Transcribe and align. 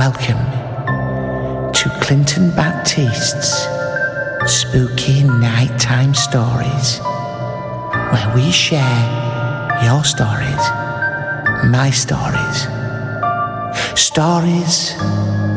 Welcome 0.00 0.42
to 1.74 1.98
Clinton 2.00 2.48
Baptiste's 2.56 3.66
Spooky 4.50 5.24
Nighttime 5.24 6.14
Stories, 6.14 7.00
where 8.10 8.32
we 8.34 8.50
share 8.50 8.80
your 9.84 10.02
stories, 10.02 10.64
my 11.68 11.90
stories, 11.92 12.62
stories 13.94 14.94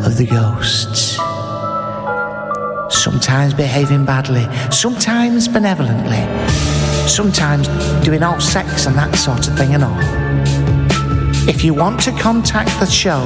of 0.05 0.17
the 0.17 0.27
ghosts. 0.30 1.16
Sometimes 3.02 3.53
behaving 3.53 4.03
badly, 4.03 4.45
sometimes 4.71 5.48
benevolently, 5.48 6.20
sometimes 7.08 7.70
doing 8.03 8.23
all 8.23 8.42
sex 8.42 8.87
and 8.87 8.95
that 8.98 9.15
sort 9.15 9.48
of 9.48 9.58
thing 9.58 9.73
and 9.73 9.86
all. 9.86 11.48
If 11.48 11.64
you 11.64 11.73
want 11.73 12.02
to 12.02 12.11
contact 12.20 12.77
the 12.82 12.87
show, 12.87 13.21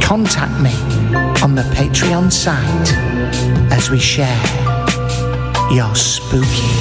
contact 0.00 0.60
me 0.60 0.74
on 1.42 1.54
the 1.54 1.62
Patreon 1.74 2.32
site 2.32 2.92
as 3.72 3.90
we 3.90 3.98
share 3.98 4.42
your 5.70 5.94
spooky 5.94 6.72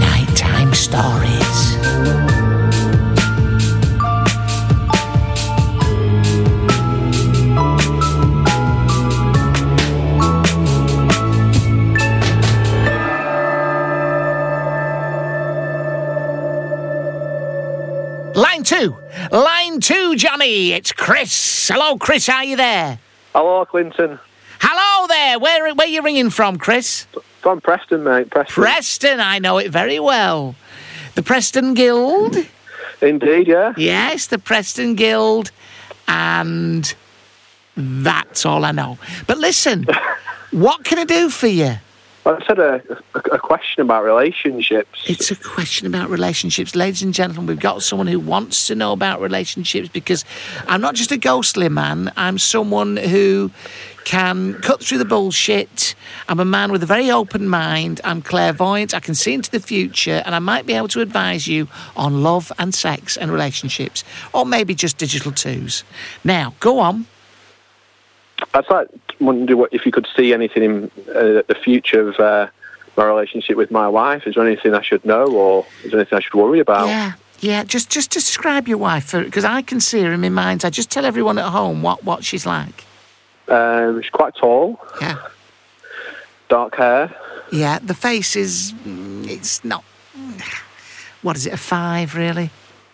nighttime 0.00 0.72
stories. 0.74 2.37
Johnny. 20.18 20.72
It's 20.72 20.90
Chris. 20.90 21.68
Hello, 21.68 21.96
Chris. 21.96 22.26
How 22.26 22.38
are 22.38 22.44
you 22.44 22.56
there? 22.56 22.98
Hello, 23.32 23.64
Clinton. 23.64 24.18
Hello 24.60 25.06
there. 25.06 25.38
Where 25.38 25.72
where 25.76 25.86
you 25.86 26.02
ringing 26.02 26.30
from, 26.30 26.58
Chris? 26.58 27.06
From 27.40 27.60
Preston, 27.60 28.02
mate. 28.02 28.28
Preston. 28.28 28.52
Preston. 28.52 29.20
I 29.20 29.38
know 29.38 29.58
it 29.58 29.70
very 29.70 30.00
well. 30.00 30.56
The 31.14 31.22
Preston 31.22 31.74
Guild. 31.74 32.36
Indeed, 33.00 33.46
yeah. 33.46 33.74
Yes, 33.76 34.26
the 34.26 34.40
Preston 34.40 34.96
Guild, 34.96 35.52
and 36.08 36.92
that's 37.76 38.44
all 38.44 38.64
I 38.64 38.72
know. 38.72 38.98
But 39.28 39.38
listen, 39.38 39.86
what 40.50 40.82
can 40.84 40.98
I 40.98 41.04
do 41.04 41.30
for 41.30 41.46
you? 41.46 41.76
I 42.26 42.42
had 42.46 42.58
a, 42.58 42.82
a, 43.14 43.18
a 43.18 43.38
question 43.38 43.82
about 43.82 44.04
relationships. 44.04 45.02
It's 45.06 45.30
a 45.30 45.36
question 45.36 45.86
about 45.86 46.10
relationships. 46.10 46.74
Ladies 46.76 47.02
and 47.02 47.14
gentlemen, 47.14 47.46
we've 47.46 47.60
got 47.60 47.82
someone 47.82 48.06
who 48.06 48.20
wants 48.20 48.66
to 48.66 48.74
know 48.74 48.92
about 48.92 49.20
relationships 49.20 49.88
because 49.88 50.24
I'm 50.66 50.80
not 50.80 50.94
just 50.94 51.10
a 51.10 51.16
ghostly 51.16 51.68
man, 51.68 52.12
I'm 52.16 52.38
someone 52.38 52.96
who 52.96 53.50
can 54.04 54.54
cut 54.62 54.82
through 54.82 54.96
the 54.96 55.04
bullshit. 55.04 55.94
I'm 56.30 56.40
a 56.40 56.44
man 56.44 56.72
with 56.72 56.82
a 56.82 56.86
very 56.86 57.10
open 57.10 57.46
mind. 57.46 58.00
I'm 58.04 58.22
clairvoyant. 58.22 58.94
I 58.94 59.00
can 59.00 59.14
see 59.14 59.34
into 59.34 59.50
the 59.50 59.60
future 59.60 60.22
and 60.24 60.34
I 60.34 60.38
might 60.38 60.64
be 60.64 60.72
able 60.72 60.88
to 60.88 61.02
advise 61.02 61.46
you 61.46 61.68
on 61.94 62.22
love 62.22 62.50
and 62.58 62.74
sex 62.74 63.18
and 63.18 63.30
relationships, 63.30 64.04
or 64.32 64.46
maybe 64.46 64.74
just 64.74 64.96
digital 64.96 65.30
twos. 65.30 65.84
Now, 66.24 66.54
go 66.58 66.78
on. 66.78 67.06
I'd 68.54 68.68
like 68.70 68.88
wonder 69.20 69.56
what 69.56 69.72
if 69.72 69.84
you 69.86 69.92
could 69.92 70.06
see 70.16 70.32
anything 70.32 70.62
in 70.62 70.84
uh, 71.10 71.42
the 71.48 71.56
future 71.62 72.08
of 72.08 72.20
uh, 72.20 72.48
my 72.96 73.04
relationship 73.04 73.56
with 73.56 73.70
my 73.70 73.88
wife. 73.88 74.26
Is 74.26 74.34
there 74.36 74.46
anything 74.46 74.74
I 74.74 74.82
should 74.82 75.04
know, 75.04 75.26
or 75.26 75.66
is 75.84 75.90
there 75.90 76.00
anything 76.00 76.18
I 76.18 76.20
should 76.20 76.34
worry 76.34 76.60
about? 76.60 76.88
Yeah, 76.88 77.12
yeah. 77.40 77.64
Just, 77.64 77.90
just 77.90 78.10
describe 78.10 78.68
your 78.68 78.78
wife, 78.78 79.12
because 79.12 79.44
I 79.44 79.62
can 79.62 79.80
see 79.80 80.02
her 80.02 80.12
in 80.12 80.20
my 80.20 80.28
mind. 80.28 80.64
I 80.64 80.70
just 80.70 80.90
tell 80.90 81.04
everyone 81.04 81.38
at 81.38 81.46
home 81.50 81.82
what, 81.82 82.04
what 82.04 82.24
she's 82.24 82.46
like. 82.46 82.84
Um, 83.48 84.00
she's 84.02 84.10
quite 84.10 84.34
tall, 84.34 84.78
Yeah, 85.00 85.16
dark 86.48 86.76
hair. 86.76 87.14
yeah. 87.50 87.78
The 87.82 87.94
face 87.94 88.36
is, 88.36 88.72
mm, 88.86 89.28
it's 89.28 89.64
not. 89.64 89.84
What 91.20 91.36
is 91.36 91.46
it? 91.46 91.52
A 91.52 91.56
five, 91.56 92.14
really? 92.14 92.50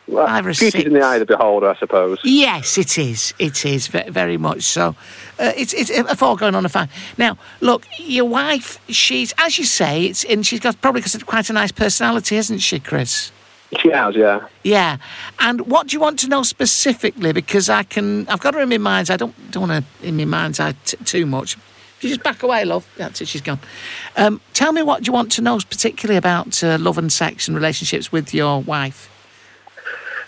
Well, 0.07 0.27
Five 0.27 0.47
or 0.47 0.53
six. 0.55 0.75
in 0.75 0.93
the 0.93 1.01
eye 1.01 1.15
of 1.17 1.21
the 1.21 1.27
beholder, 1.27 1.71
I 1.71 1.77
suppose. 1.79 2.19
Yes, 2.25 2.77
it 2.77 2.99
is. 2.99 3.33
It 3.39 3.65
is 3.65 3.87
very 3.87 4.37
much 4.37 4.63
so. 4.63 4.95
Uh, 5.39 5.53
it's 5.57 5.73
it's 5.73 5.89
a 5.91 6.15
four 6.15 6.37
going 6.37 6.55
on 6.55 6.67
a 6.67 6.69
five. 6.69 6.91
Now, 7.17 7.39
look, 7.63 7.87
your 7.99 8.27
wife. 8.27 8.79
She's 8.89 9.33
as 9.39 9.57
you 9.59 9.65
say. 9.65 10.05
It's 10.05 10.23
and 10.25 10.45
she's 10.47 10.61
got 10.61 10.79
probably 10.83 11.01
got 11.01 11.25
quite 11.25 11.49
a 11.49 11.55
nice 11.55 11.73
personality, 11.73 12.37
isn't 12.37 12.59
she, 12.59 12.81
Chris? 12.81 13.33
She 13.81 13.91
has, 13.91 14.15
yeah. 14.15 14.47
Yeah. 14.63 14.99
And 15.41 15.63
what 15.67 15.89
do 15.89 15.97
you 15.97 16.01
want 16.01 16.21
to 16.21 16.29
know 16.29 16.43
specifically? 16.43 17.33
Because 17.33 17.69
I 17.71 17.83
can. 17.83 18.29
I've 18.29 18.41
got 18.41 18.55
her 18.55 18.61
in 18.61 18.69
my 18.69 18.79
mind. 18.79 19.11
I 19.11 19.17
don't 19.17 19.35
don't 19.51 19.69
want 19.69 19.85
to 20.03 20.07
in 20.07 20.17
my 20.19 20.27
mind's 20.27 20.61
eye 20.61 20.75
t- 20.85 20.99
too 20.99 21.25
much. 21.25 21.57
You 22.03 22.11
just 22.11 22.23
back 22.23 22.43
away, 22.43 22.67
love. 22.67 22.87
That's 22.99 23.23
it. 23.23 23.29
She's 23.29 23.41
gone. 23.41 23.59
Um, 24.19 24.43
tell 24.53 24.73
me 24.73 24.83
what 24.83 25.07
you 25.07 25.15
want 25.15 25.33
to 25.33 25.41
know 25.43 25.59
particularly 25.59 26.19
about 26.19 26.63
uh, 26.63 26.77
love 26.79 26.99
and 26.99 27.11
sex 27.11 27.49
and 27.49 27.57
relationships 27.57 28.13
with 28.13 28.35
your 28.35 28.61
wife. 28.61 29.09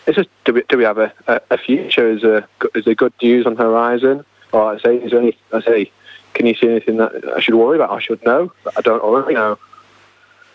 It's 0.06 0.17
just 0.17 0.29
do 0.44 0.53
we, 0.55 0.62
do 0.69 0.79
we 0.79 0.85
have 0.85 0.99
a, 0.99 1.12
a, 1.26 1.41
a 1.50 1.58
future? 1.58 2.08
Is 2.08 2.23
a 2.23 2.47
is 2.75 2.85
there 2.85 2.94
good 2.94 3.12
news 3.20 3.47
on 3.47 3.55
the 3.55 3.62
horizon? 3.62 4.25
Or 4.53 4.75
I 4.75 4.79
say, 4.79 4.97
is 4.97 5.11
there 5.11 5.20
any? 5.20 5.37
I 5.53 5.61
say, 5.61 5.91
can 6.35 6.47
you 6.47 6.55
see 6.55 6.69
anything 6.69 6.99
that 6.99 7.12
I 7.37 7.41
should 7.41 7.55
worry 7.55 7.76
about? 7.76 7.91
I 7.91 8.00
should 8.00 8.25
know. 8.25 8.53
But 8.62 8.79
I 8.79 8.81
don't 8.82 9.03
already 9.03 9.35
know. 9.35 9.58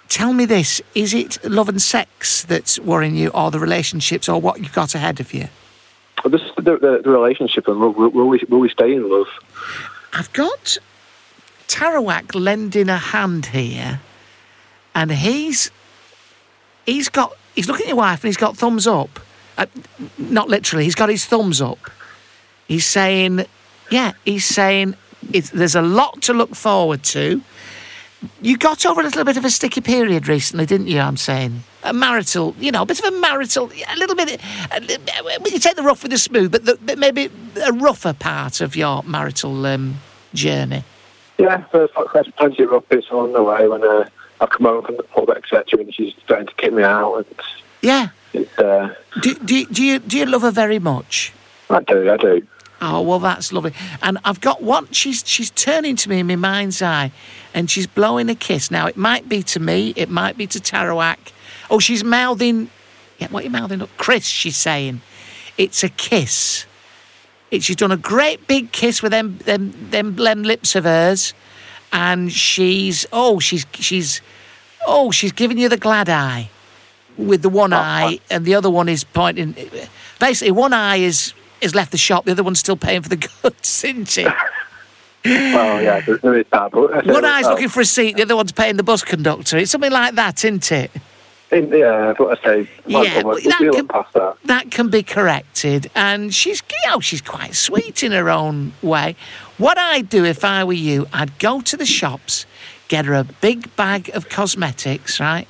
Tell 0.07 0.33
me 0.33 0.45
this: 0.45 0.81
Is 0.95 1.13
it 1.13 1.43
love 1.43 1.69
and 1.69 1.81
sex 1.81 2.43
that's 2.43 2.79
worrying 2.79 3.15
you, 3.15 3.29
or 3.29 3.51
the 3.51 3.59
relationships, 3.59 4.29
or 4.29 4.39
what 4.39 4.59
you've 4.59 4.73
got 4.73 4.95
ahead 4.95 5.19
of 5.19 5.33
you? 5.33 5.47
But 6.23 6.33
this 6.33 6.41
the, 6.55 6.77
the, 6.77 7.01
the 7.03 7.09
relationship 7.09 7.67
and 7.67 7.79
love. 7.79 7.95
Will, 7.95 8.09
will 8.09 8.27
we 8.27 8.41
will 8.49 8.59
we 8.59 8.69
stay 8.69 8.93
in 8.93 9.09
love? 9.09 9.27
I've 10.13 10.31
got 10.33 10.77
Tarawak 11.67 12.35
lending 12.35 12.89
a 12.89 12.97
hand 12.97 13.47
here, 13.47 14.01
and 14.93 15.11
he's 15.11 15.71
he's 16.85 17.09
got 17.09 17.35
he's 17.55 17.67
looking 17.67 17.85
at 17.85 17.89
your 17.89 17.97
wife 17.97 18.23
and 18.23 18.29
he's 18.29 18.37
got 18.37 18.57
thumbs 18.57 18.85
up, 18.87 19.19
uh, 19.61 19.65
not 20.17 20.49
literally, 20.49 20.85
he's 20.85 20.95
got 20.95 21.09
his 21.09 21.25
thumbs 21.25 21.61
up. 21.61 21.79
He's 22.67 22.85
saying, 22.85 23.45
yeah, 23.91 24.13
he's 24.25 24.45
saying 24.45 24.95
it's, 25.33 25.49
there's 25.51 25.75
a 25.75 25.81
lot 25.81 26.21
to 26.23 26.33
look 26.33 26.55
forward 26.55 27.03
to. 27.03 27.41
You 28.41 28.57
got 28.57 28.85
over 28.85 29.01
a 29.01 29.03
little 29.03 29.23
bit 29.23 29.37
of 29.37 29.45
a 29.45 29.49
sticky 29.49 29.81
period 29.81 30.27
recently, 30.27 30.65
didn't 30.65 30.87
you? 30.87 30.99
I'm 30.99 31.17
saying 31.17 31.63
a 31.83 31.93
marital, 31.93 32.55
you 32.59 32.71
know, 32.71 32.83
a 32.83 32.85
bit 32.85 32.99
of 32.99 33.13
a 33.13 33.17
marital, 33.19 33.71
a 33.87 33.95
little 33.97 34.15
bit. 34.15 34.39
A, 34.71 34.81
you 35.49 35.59
take 35.59 35.75
the 35.75 35.83
rough 35.83 36.03
with 36.03 36.11
the 36.11 36.17
smooth, 36.17 36.51
but, 36.51 36.65
the, 36.65 36.77
but 36.81 36.97
maybe 36.97 37.31
a 37.63 37.73
rougher 37.73 38.13
part 38.13 38.61
of 38.61 38.75
your 38.75 39.03
marital 39.03 39.65
um, 39.65 39.99
journey. 40.33 40.83
Yeah, 41.37 41.63
first 41.71 41.93
had 42.13 42.35
plenty 42.35 42.63
of 42.63 42.69
rough 42.69 42.87
bits 42.89 43.09
along 43.09 43.33
the 43.33 43.41
way 43.41 43.67
when 43.67 43.83
uh, 43.83 44.07
I've 44.39 44.49
come 44.51 44.67
home 44.67 44.83
from 44.83 44.97
the 44.97 45.03
pub, 45.03 45.29
etc., 45.31 45.79
and 45.79 45.93
she's 45.93 46.13
starting 46.23 46.47
to 46.47 46.53
kick 46.53 46.73
me 46.73 46.83
out. 46.83 47.15
And 47.15 47.25
Yeah. 47.81 48.09
It's, 48.33 48.57
uh, 48.59 48.93
Do, 49.21 49.35
do, 49.35 49.65
do 49.65 49.83
you 49.83 49.99
do 49.99 50.17
you 50.17 50.25
love 50.25 50.41
her 50.43 50.51
very 50.51 50.79
much? 50.79 51.33
I 51.69 51.81
do, 51.81 52.09
I 52.09 52.17
do. 52.17 52.47
Oh 52.81 53.01
well, 53.01 53.19
that's 53.19 53.53
lovely. 53.53 53.73
And 54.01 54.17
I've 54.25 54.41
got 54.41 54.63
one. 54.63 54.87
She's 54.91 55.23
she's 55.27 55.51
turning 55.51 55.95
to 55.97 56.09
me 56.09 56.19
in 56.19 56.27
my 56.27 56.35
mind's 56.35 56.81
eye, 56.81 57.11
and 57.53 57.69
she's 57.69 57.87
blowing 57.87 58.29
a 58.29 58.35
kiss. 58.35 58.71
Now 58.71 58.87
it 58.87 58.97
might 58.97 59.29
be 59.29 59.43
to 59.43 59.59
me, 59.59 59.93
it 59.95 60.09
might 60.09 60.37
be 60.37 60.47
to 60.47 60.59
Tarawak. 60.59 61.31
Oh, 61.69 61.79
she's 61.79 62.03
mouthing. 62.03 62.69
Yeah, 63.19 63.27
what 63.29 63.41
are 63.41 63.45
you 63.45 63.51
mouthing 63.51 63.81
up, 63.81 63.89
Chris? 63.97 64.25
She's 64.25 64.57
saying, 64.57 65.01
it's 65.57 65.83
a 65.83 65.89
kiss. 65.89 66.65
It, 67.51 67.61
she's 67.63 67.75
done 67.75 67.91
a 67.91 67.97
great 67.97 68.47
big 68.47 68.71
kiss 68.71 69.03
with 69.03 69.11
them 69.11 69.37
them 69.39 69.73
them, 69.91 70.15
them 70.15 70.43
lips 70.43 70.75
of 70.75 70.85
hers, 70.85 71.33
and 71.91 72.31
she's 72.31 73.05
oh 73.13 73.39
she's 73.39 73.65
she's 73.73 74.21
oh 74.87 75.11
she's 75.11 75.33
giving 75.33 75.57
you 75.57 75.69
the 75.69 75.77
glad 75.77 76.09
eye 76.09 76.49
with 77.27 77.41
the 77.41 77.49
one 77.49 77.73
oh, 77.73 77.77
eye, 77.77 78.19
and 78.29 78.45
the 78.45 78.55
other 78.55 78.69
one 78.69 78.89
is 78.89 79.03
pointing. 79.03 79.55
Basically, 80.19 80.51
one 80.51 80.73
eye 80.73 80.97
is 80.97 81.33
is 81.61 81.75
left 81.75 81.91
the 81.91 81.97
shop, 81.97 82.25
the 82.25 82.31
other 82.31 82.43
one's 82.43 82.59
still 82.59 82.77
paying 82.77 83.01
for 83.01 83.09
the 83.09 83.29
goods, 83.41 83.83
isn't 83.83 84.17
it? 84.17 84.33
Well, 85.23 85.83
yeah, 85.83 85.99
there, 85.99 86.39
is 86.39 86.47
that. 86.51 86.71
But 86.71 87.05
One 87.05 87.23
eye's 87.23 87.45
looking 87.45 87.69
for 87.69 87.81
a 87.81 87.85
seat, 87.85 88.15
the 88.15 88.23
other 88.23 88.35
one's 88.35 88.51
paying 88.51 88.77
the 88.77 88.81
bus 88.81 89.03
conductor. 89.03 89.55
It's 89.59 89.69
something 89.69 89.91
like 89.91 90.15
that, 90.15 90.43
isn't 90.43 90.71
it? 90.71 90.89
in- 91.51 91.69
yeah, 91.69 92.13
I 92.17 92.35
say, 92.43 92.69
Yeah, 92.85 93.21
we'll 93.23 93.35
that 93.35 93.59
can- 93.59 93.87
that. 93.87 94.37
That 94.45 94.71
can 94.71 94.89
be 94.89 95.03
corrected, 95.03 95.91
and 95.95 96.33
she's 96.33 96.63
you 96.69 96.89
know 96.89 96.99
she's 96.99 97.21
quite 97.21 97.55
sweet 97.55 98.03
in 98.03 98.13
her 98.13 98.29
own 98.29 98.73
way. 98.81 99.15
What 99.57 99.77
I'd 99.77 100.09
do 100.09 100.25
if 100.25 100.43
I 100.43 100.63
were 100.63 100.73
you, 100.73 101.07
I'd 101.13 101.37
go 101.39 101.61
to 101.61 101.77
the 101.77 101.85
shops, 101.85 102.45
get 102.87 103.05
her 103.05 103.13
a 103.13 103.23
big 103.23 103.75
bag 103.75 104.09
of 104.13 104.29
cosmetics, 104.29 105.19
right? 105.19 105.47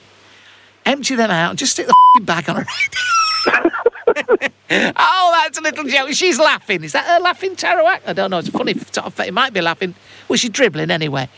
Empty 0.86 1.16
them 1.16 1.31
out, 1.31 1.51
and 1.51 1.60
just 1.60 1.74
stick 1.74 1.86
the 1.88 1.92
f***ing 1.92 2.25
bag 2.25 2.50
on 2.50 2.56
her 2.57 2.63
head. 2.63 2.95
oh, 4.98 5.42
that's 5.44 5.57
a 5.57 5.62
little 5.62 5.83
joke. 5.86 6.10
She's 6.12 6.39
laughing. 6.39 6.83
Is 6.83 6.94
that 6.94 7.06
her 7.06 7.19
laughing, 7.19 7.56
Tarawak? 7.56 8.01
I 8.06 8.13
don't 8.13 8.31
know. 8.31 8.39
It's 8.39 8.50
a 8.50 8.51
funny 8.51 8.74
sort 8.74 9.06
of. 9.07 9.19
It 9.19 9.33
might 9.33 9.54
be 9.54 9.62
laughing. 9.62 9.95
Well, 10.28 10.38
she's 10.38 10.50
dribbling 10.50 10.92
anyway. 10.92 11.30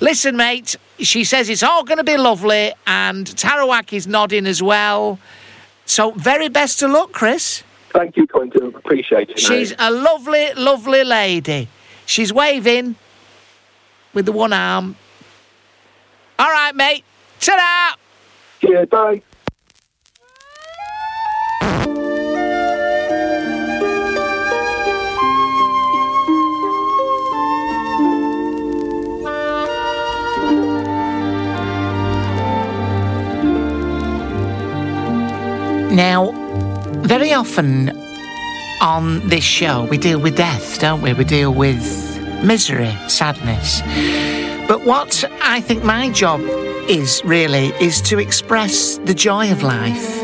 Listen, 0.00 0.36
mate. 0.36 0.76
She 0.98 1.24
says 1.24 1.48
it's 1.48 1.62
all 1.62 1.84
going 1.84 1.98
to 1.98 2.04
be 2.04 2.16
lovely, 2.16 2.72
and 2.86 3.26
Tarawak 3.26 3.92
is 3.92 4.06
nodding 4.06 4.46
as 4.46 4.62
well. 4.62 5.18
So, 5.86 6.10
very 6.12 6.48
best 6.48 6.82
of 6.82 6.90
luck, 6.90 7.12
Chris. 7.12 7.62
Thank 7.90 8.16
you, 8.16 8.26
Quentin. 8.26 8.74
Appreciate 8.74 9.30
it. 9.30 9.38
She's 9.38 9.70
mate. 9.70 9.76
a 9.78 9.90
lovely, 9.90 10.52
lovely 10.54 11.04
lady. 11.04 11.68
She's 12.04 12.32
waving 12.32 12.96
with 14.12 14.26
the 14.26 14.32
one 14.32 14.52
arm. 14.52 14.96
All 16.38 16.50
right, 16.50 16.74
mate. 16.74 17.04
Ta-da! 17.40 17.96
Yeah, 18.60 18.84
bye. 18.86 19.22
Now, 35.90 36.30
very 37.02 37.32
often 37.32 37.90
on 38.80 39.28
this 39.28 39.42
show, 39.42 39.84
we 39.86 39.98
deal 39.98 40.20
with 40.20 40.36
death, 40.36 40.78
don't 40.80 41.02
we? 41.02 41.12
We 41.12 41.24
deal 41.24 41.52
with 41.52 41.82
misery, 42.44 42.96
sadness. 43.08 43.82
But 44.68 44.84
what 44.84 45.24
I 45.42 45.62
think 45.62 45.82
my 45.82 46.10
job 46.10 46.42
is 46.88 47.22
really 47.24 47.68
is 47.80 48.02
to 48.02 48.18
express 48.18 48.98
the 48.98 49.14
joy 49.14 49.50
of 49.50 49.62
life. 49.62 50.22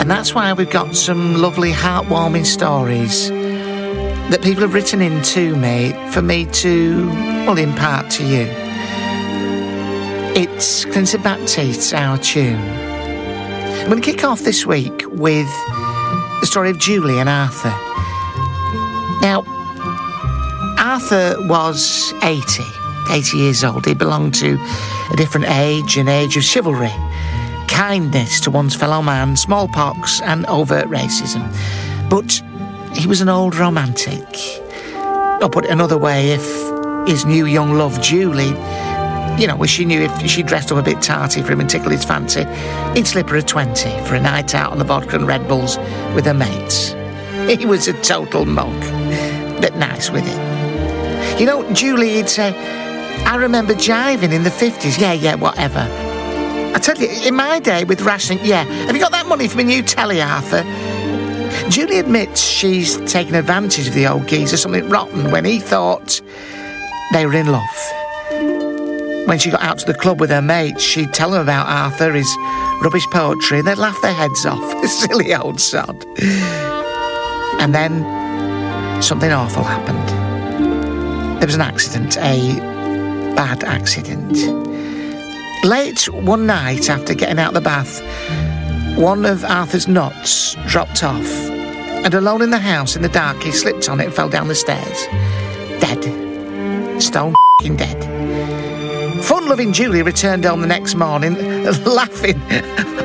And 0.00 0.10
that's 0.10 0.34
why 0.34 0.52
we've 0.52 0.68
got 0.68 0.96
some 0.96 1.40
lovely, 1.40 1.70
heartwarming 1.70 2.44
stories 2.44 3.28
that 3.28 4.40
people 4.42 4.62
have 4.62 4.74
written 4.74 5.00
in 5.00 5.22
to 5.22 5.54
me 5.54 5.92
for 6.10 6.22
me 6.22 6.46
to, 6.46 7.08
well, 7.46 7.56
impart 7.56 8.10
to 8.12 8.26
you. 8.26 8.48
It's 10.34 10.84
Clinton 10.86 11.22
Baptiste, 11.22 11.94
our 11.94 12.18
tune. 12.18 12.58
I'm 12.58 13.88
going 13.88 14.02
to 14.02 14.12
kick 14.12 14.24
off 14.24 14.40
this 14.40 14.66
week 14.66 15.04
with 15.06 15.46
the 16.40 16.46
story 16.46 16.70
of 16.70 16.78
Julie 16.78 17.20
and 17.20 17.28
Arthur. 17.28 17.68
Now, 19.20 19.44
Arthur 20.78 21.36
was 21.46 22.12
80, 22.24 22.64
80 23.12 23.36
years 23.36 23.62
old. 23.62 23.84
He 23.86 23.94
belonged 23.94 24.34
to 24.36 24.58
a 25.12 25.16
different 25.16 25.48
age, 25.48 25.96
an 25.98 26.08
age 26.08 26.36
of 26.36 26.42
chivalry, 26.42 26.92
kindness 27.68 28.40
to 28.40 28.50
one's 28.50 28.74
fellow 28.74 29.02
man, 29.02 29.36
smallpox, 29.36 30.20
and 30.22 30.46
overt 30.46 30.86
racism. 30.86 31.42
But 32.08 32.42
he 32.96 33.06
was 33.06 33.20
an 33.20 33.28
old 33.28 33.54
romantic. 33.54 34.26
Oh, 34.94 35.40
or 35.42 35.50
put 35.50 35.64
it 35.64 35.70
another 35.70 35.98
way, 35.98 36.30
if 36.30 37.08
his 37.08 37.26
new 37.26 37.46
young 37.46 37.74
love, 37.74 38.00
Julie, 38.00 38.54
you 39.40 39.46
know, 39.46 39.64
she 39.64 39.84
knew 39.84 40.00
if 40.02 40.30
she 40.30 40.42
dressed 40.42 40.72
up 40.72 40.78
a 40.78 40.82
bit 40.82 41.02
tarty 41.02 41.42
for 41.42 41.52
him 41.52 41.60
and 41.60 41.68
tickled 41.68 41.92
his 41.92 42.04
fancy, 42.04 42.44
he'd 42.94 43.06
slip 43.06 43.28
her 43.28 43.36
a 43.36 43.42
20 43.42 43.90
for 44.06 44.14
a 44.14 44.20
night 44.20 44.54
out 44.54 44.72
on 44.72 44.78
the 44.78 44.84
vodka 44.84 45.16
and 45.16 45.26
Red 45.26 45.46
Bulls 45.48 45.78
with 46.14 46.26
her 46.26 46.34
mates. 46.34 46.94
He 47.42 47.66
was 47.66 47.88
a 47.88 47.92
total 48.02 48.44
mug, 48.44 48.80
but 49.60 49.74
nice 49.74 50.10
with 50.10 50.22
it. 50.24 51.40
You 51.40 51.46
know, 51.46 51.68
Julie, 51.72 52.10
he'd 52.10 52.28
say, 52.28 52.52
I 53.26 53.36
remember 53.36 53.74
jiving 53.74 54.32
in 54.32 54.42
the 54.42 54.50
50s. 54.50 54.98
Yeah, 54.98 55.12
yeah, 55.12 55.34
whatever. 55.36 55.80
I 56.74 56.78
tell 56.78 56.96
you, 56.96 57.08
in 57.26 57.34
my 57.34 57.58
day 57.60 57.84
with 57.84 58.00
rationing, 58.02 58.44
yeah, 58.44 58.64
have 58.64 58.94
you 58.94 59.00
got 59.00 59.12
that 59.12 59.26
money 59.26 59.48
for 59.48 59.58
my 59.58 59.62
new 59.62 59.82
telly, 59.82 60.22
Arthur? 60.22 60.62
Julie 61.68 61.98
admits 61.98 62.42
she's 62.42 62.96
taken 63.10 63.34
advantage 63.34 63.88
of 63.88 63.94
the 63.94 64.06
old 64.06 64.26
geezer, 64.26 64.56
something 64.56 64.88
rotten, 64.88 65.30
when 65.30 65.44
he 65.44 65.58
thought 65.58 66.20
they 67.12 67.26
were 67.26 67.34
in 67.34 67.46
love. 67.46 67.92
When 69.28 69.38
she 69.38 69.50
got 69.50 69.62
out 69.62 69.78
to 69.80 69.86
the 69.86 69.94
club 69.94 70.18
with 70.18 70.30
her 70.30 70.42
mates, 70.42 70.82
she'd 70.82 71.12
tell 71.12 71.30
them 71.30 71.42
about 71.42 71.68
Arthur, 71.68 72.12
his 72.12 72.30
rubbish 72.82 73.06
poetry, 73.12 73.58
and 73.58 73.68
they'd 73.68 73.78
laugh 73.78 74.00
their 74.02 74.14
heads 74.14 74.44
off. 74.44 74.84
Silly 74.88 75.34
old 75.34 75.60
sod. 75.60 76.04
And 77.60 77.74
then 77.74 79.02
something 79.02 79.30
awful 79.30 79.62
happened. 79.62 80.08
There 81.40 81.46
was 81.46 81.54
an 81.54 81.60
accident, 81.60 82.16
a 82.18 82.71
bad 83.34 83.64
accident. 83.64 84.36
Late 85.64 86.08
one 86.08 86.46
night 86.46 86.90
after 86.90 87.14
getting 87.14 87.38
out 87.38 87.48
of 87.48 87.54
the 87.54 87.60
bath, 87.60 88.00
one 88.98 89.24
of 89.24 89.44
Arthur's 89.44 89.88
knots 89.88 90.54
dropped 90.66 91.02
off, 91.04 91.30
and 92.04 92.12
alone 92.14 92.42
in 92.42 92.50
the 92.50 92.58
house 92.58 92.96
in 92.96 93.02
the 93.02 93.08
dark, 93.08 93.42
he 93.42 93.52
slipped 93.52 93.88
on 93.88 94.00
it 94.00 94.06
and 94.06 94.14
fell 94.14 94.28
down 94.28 94.48
the 94.48 94.54
stairs. 94.54 95.06
Dead. 95.80 97.02
Stone 97.02 97.34
dead. 97.76 99.22
Fun 99.24 99.48
loving 99.48 99.72
Julie 99.72 100.02
returned 100.02 100.44
home 100.44 100.62
the 100.62 100.66
next 100.66 100.96
morning, 100.96 101.34
laughing 101.84 102.42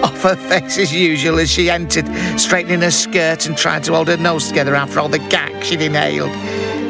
off 0.01 0.23
her 0.23 0.35
face 0.35 0.79
as 0.79 0.91
usual 0.91 1.37
as 1.39 1.51
she 1.51 1.69
entered, 1.69 2.07
straightening 2.39 2.81
her 2.81 2.91
skirt 2.91 3.45
and 3.45 3.55
trying 3.55 3.83
to 3.83 3.93
hold 3.93 4.07
her 4.07 4.17
nose 4.17 4.47
together 4.47 4.73
after 4.73 4.99
all 4.99 5.09
the 5.09 5.19
gack 5.19 5.63
she'd 5.63 5.81
inhaled. 5.81 6.31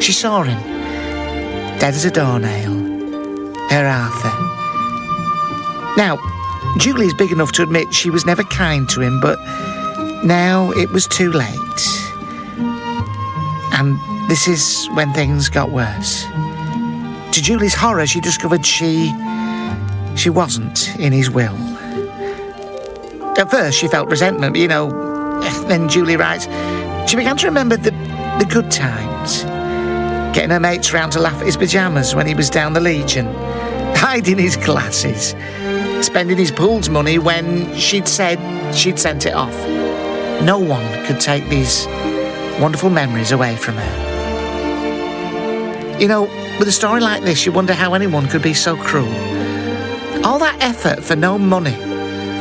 She 0.01 0.13
saw 0.13 0.43
him, 0.43 0.57
dead 1.77 1.93
as 1.93 2.05
a 2.05 2.11
doornail. 2.11 2.86
Her 3.69 3.85
Arthur. 3.85 4.33
Now, 5.97 6.17
Julie's 6.77 7.13
big 7.13 7.31
enough 7.31 7.51
to 7.53 7.63
admit 7.63 7.93
she 7.93 8.09
was 8.09 8.25
never 8.25 8.43
kind 8.43 8.87
to 8.89 9.01
him, 9.01 9.19
but 9.19 9.39
now 10.23 10.71
it 10.71 10.91
was 10.91 11.07
too 11.07 11.31
late. 11.31 11.57
And 13.73 13.97
this 14.29 14.47
is 14.47 14.87
when 14.93 15.13
things 15.13 15.49
got 15.49 15.71
worse. 15.71 16.23
To 17.33 17.41
Julie's 17.41 17.75
horror, 17.75 18.07
she 18.07 18.19
discovered 18.21 18.65
she. 18.65 19.13
she 20.15 20.29
wasn't 20.29 20.95
in 20.97 21.13
his 21.13 21.29
will. 21.29 21.55
At 23.37 23.51
first, 23.51 23.77
she 23.77 23.87
felt 23.87 24.09
resentment, 24.09 24.55
you 24.55 24.67
know. 24.67 24.89
Then 25.67 25.87
Julie 25.89 26.17
writes, 26.17 26.45
she 27.09 27.15
began 27.15 27.37
to 27.37 27.47
remember 27.47 27.77
the, 27.77 27.91
the 28.39 28.47
good 28.49 28.71
times. 28.71 29.43
Getting 30.35 30.49
her 30.49 30.59
mates 30.59 30.91
round 30.91 31.11
to 31.13 31.19
laugh 31.19 31.39
at 31.39 31.45
his 31.45 31.57
pyjamas 31.57 32.15
when 32.15 32.25
he 32.27 32.33
was 32.33 32.49
down 32.49 32.73
the 32.73 32.79
Legion, 32.79 33.27
hiding 33.97 34.37
his 34.37 34.55
glasses, 34.57 35.35
spending 36.05 36.37
his 36.37 36.51
pool's 36.51 36.87
money 36.87 37.17
when 37.17 37.75
she'd 37.75 38.07
said 38.07 38.37
she'd 38.73 38.99
sent 38.99 39.25
it 39.25 39.33
off. 39.33 39.55
No 40.43 40.59
one 40.59 41.05
could 41.05 41.19
take 41.19 41.49
these 41.49 41.87
wonderful 42.59 42.91
memories 42.91 43.31
away 43.31 43.55
from 43.55 43.75
her. 43.75 44.07
You 45.99 46.07
know, 46.07 46.21
with 46.59 46.67
a 46.67 46.71
story 46.71 47.01
like 47.01 47.23
this, 47.23 47.45
you 47.45 47.51
wonder 47.51 47.73
how 47.73 47.95
anyone 47.95 48.27
could 48.27 48.43
be 48.43 48.53
so 48.53 48.77
cruel. 48.77 49.11
All 50.23 50.37
that 50.39 50.57
effort 50.61 51.03
for 51.03 51.15
no 51.15 51.39
money. 51.39 51.75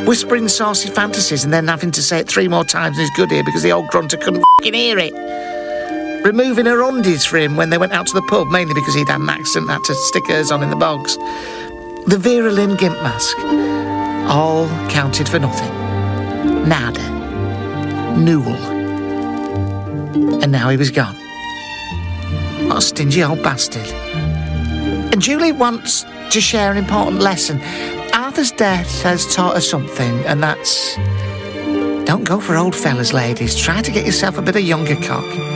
Whispering 0.05 0.49
saucy 0.49 0.91
fantasies 0.91 1.43
and 1.43 1.53
then 1.53 1.67
having 1.67 1.91
to 1.93 2.03
say 2.03 2.19
it 2.21 2.29
three 2.29 2.49
more 2.49 2.65
times 2.65 2.99
in 2.99 3.03
his 3.03 3.11
good 3.17 3.33
ear 3.33 3.43
because 3.45 3.63
the 3.63 3.73
old 3.73 3.89
grunter 3.89 4.19
couldn't 4.19 4.45
hear 4.63 4.99
it. 4.99 5.15
Removing 6.27 6.67
her 6.67 6.83
undies 6.83 7.25
for 7.25 7.37
him 7.37 7.55
when 7.55 7.71
they 7.71 7.79
went 7.79 7.93
out 7.93 8.09
to 8.09 8.13
the 8.13 8.23
pub, 8.23 8.49
mainly 8.49 8.75
because 8.75 8.97
he'd 8.97 9.09
had 9.09 9.21
an 9.21 9.31
accident 9.31 9.71
and 9.71 9.79
had 9.79 9.85
to 9.85 9.95
stick 9.95 10.27
hers 10.27 10.51
on 10.51 10.61
in 10.61 10.71
the 10.71 10.77
bogs. 10.77 11.17
The 12.09 12.19
Vera 12.19 12.51
Lynn 12.51 12.75
gimp 12.75 13.01
mask. 13.01 13.39
All 14.29 14.67
counted 14.89 15.29
for 15.29 15.39
nothing. 15.39 15.73
Nada. 16.69 18.17
Newell. 18.19 18.57
And 20.43 20.51
now 20.51 20.69
he 20.69 20.77
was 20.77 20.91
gone. 20.91 21.15
What 22.67 22.79
a 22.79 22.83
stingy 22.83 23.23
old 23.23 23.41
bastard. 23.45 23.87
And 25.13 25.23
Julie 25.23 25.53
wants 25.53 26.05
to 26.33 26.41
share 26.41 26.73
an 26.73 26.77
important 26.77 27.21
lesson. 27.21 27.63
Arthur's 28.13 28.51
death 28.51 29.01
has 29.03 29.33
taught 29.33 29.55
her 29.55 29.61
something, 29.61 30.25
and 30.27 30.43
that's 30.43 30.97
don't 32.05 32.25
go 32.25 32.41
for 32.41 32.57
old 32.57 32.75
fellas, 32.75 33.13
ladies. 33.13 33.55
Try 33.55 33.81
to 33.81 33.93
get 33.93 34.05
yourself 34.05 34.39
a 34.39 34.43
bit 34.43 34.57
of 34.57 34.63
younger 34.63 34.97
cock. 34.97 35.56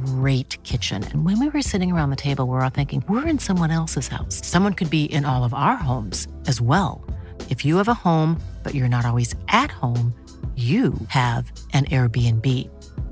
great 0.21 0.61
kitchen. 0.63 1.03
And 1.03 1.25
when 1.25 1.39
we 1.39 1.49
were 1.49 1.63
sitting 1.63 1.91
around 1.91 2.11
the 2.11 2.15
table, 2.15 2.45
we 2.45 2.51
were 2.51 2.61
all 2.61 2.69
thinking, 2.69 3.03
we're 3.09 3.27
in 3.27 3.39
someone 3.39 3.71
else's 3.71 4.07
house. 4.07 4.45
Someone 4.45 4.75
could 4.75 4.91
be 4.91 5.03
in 5.03 5.25
all 5.25 5.43
of 5.43 5.51
our 5.51 5.75
homes 5.75 6.27
as 6.45 6.61
well. 6.61 7.03
If 7.49 7.65
you 7.65 7.77
have 7.77 7.87
a 7.87 7.95
home, 7.95 8.39
but 8.61 8.75
you're 8.75 8.95
not 8.95 9.03
always 9.03 9.33
at 9.47 9.71
home, 9.71 10.13
you 10.55 10.93
have 11.07 11.51
an 11.73 11.85
Airbnb. 11.85 12.45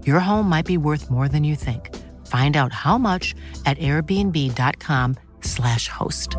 Your 0.06 0.20
home 0.20 0.48
might 0.48 0.68
be 0.68 0.78
worth 0.78 1.10
more 1.10 1.28
than 1.28 1.44
you 1.44 1.56
think. 1.56 1.96
Find 2.28 2.56
out 2.56 2.72
how 2.72 3.00
much 3.00 3.34
at 3.66 3.80
airbnb.com/slash 3.80 5.88
host. 5.88 6.36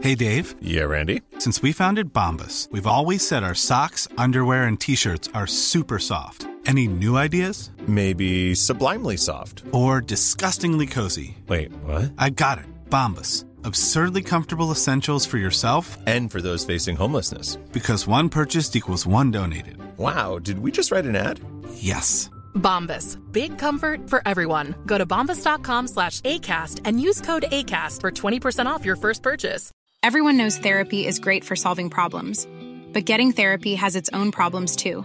Hey, 0.00 0.16
Dave. 0.16 0.56
Yeah, 0.60 0.84
Randy. 0.84 1.22
Since 1.38 1.62
we 1.62 1.70
founded 1.70 2.12
Bombas, 2.12 2.68
we've 2.72 2.88
always 2.88 3.24
said 3.24 3.44
our 3.44 3.54
socks, 3.54 4.08
underwear, 4.18 4.64
and 4.64 4.80
t 4.80 4.96
shirts 4.96 5.28
are 5.34 5.46
super 5.46 6.00
soft. 6.00 6.48
Any 6.66 6.86
new 6.88 7.16
ideas? 7.16 7.70
Maybe 7.86 8.54
sublimely 8.54 9.16
soft. 9.16 9.64
Or 9.72 10.00
disgustingly 10.00 10.86
cozy? 10.86 11.36
Wait, 11.48 11.72
what? 11.84 12.12
I 12.18 12.30
got 12.30 12.58
it. 12.58 12.64
Bombas. 12.88 13.44
Absurdly 13.64 14.22
comfortable 14.22 14.70
essentials 14.72 15.24
for 15.26 15.38
yourself 15.38 15.96
And 16.06 16.30
for 16.30 16.40
those 16.42 16.64
facing 16.64 16.96
homelessness. 16.96 17.56
because 17.72 18.06
one 18.06 18.28
purchased 18.28 18.76
equals 18.76 19.06
one 19.06 19.30
donated. 19.30 19.76
Wow, 19.98 20.38
did 20.38 20.58
we 20.58 20.70
just 20.70 20.90
write 20.90 21.04
an 21.04 21.16
ad? 21.16 21.40
Yes. 21.74 22.28
Bombas. 22.54 23.18
Big 23.32 23.56
comfort 23.58 24.08
for 24.10 24.20
everyone. 24.26 24.74
Go 24.86 24.98
to 24.98 25.06
bombas.com 25.06 25.86
slash 25.88 26.20
ACAST 26.22 26.80
and 26.84 27.00
use 27.00 27.20
code 27.20 27.44
ACAST 27.50 28.00
for 28.00 28.10
20% 28.10 28.66
off 28.66 28.84
your 28.84 28.96
first 28.96 29.22
purchase. 29.22 29.70
Everyone 30.02 30.36
knows 30.36 30.58
therapy 30.58 31.06
is 31.06 31.18
great 31.20 31.44
for 31.44 31.54
solving 31.56 31.88
problems, 31.88 32.46
but 32.92 33.04
getting 33.04 33.30
therapy 33.32 33.76
has 33.76 33.94
its 33.96 34.10
own 34.12 34.32
problems 34.32 34.74
too, 34.76 35.04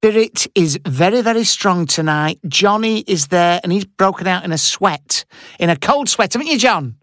spirit 0.00 0.46
is 0.54 0.78
very, 0.86 1.22
very 1.22 1.42
strong 1.42 1.84
tonight. 1.84 2.38
Johnny 2.46 3.00
is 3.08 3.28
there 3.28 3.58
and 3.64 3.72
he's 3.72 3.84
broken 3.84 4.28
out 4.28 4.44
in 4.44 4.52
a 4.52 4.58
sweat, 4.58 5.24
in 5.58 5.70
a 5.70 5.76
cold 5.76 6.08
sweat, 6.08 6.34
haven't 6.34 6.46
you, 6.46 6.56
John? 6.56 6.94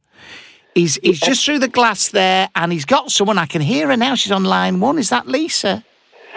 He's, 0.75 0.96
he's 1.04 1.20
just 1.20 1.44
through 1.44 1.60
the 1.60 1.68
glass 1.68 2.08
there 2.10 2.50
and 2.56 2.72
he's 2.72 2.86
got 2.86 3.12
someone. 3.12 3.38
I 3.38 3.48
can 3.48 3.62
hear 3.62 3.88
her 3.90 3.98
now. 3.98 4.16
She's 4.16 4.32
on 4.32 4.46
line 4.46 4.80
one. 4.80 4.98
Is 4.98 5.10
that 5.10 5.28
Lisa? 5.28 5.84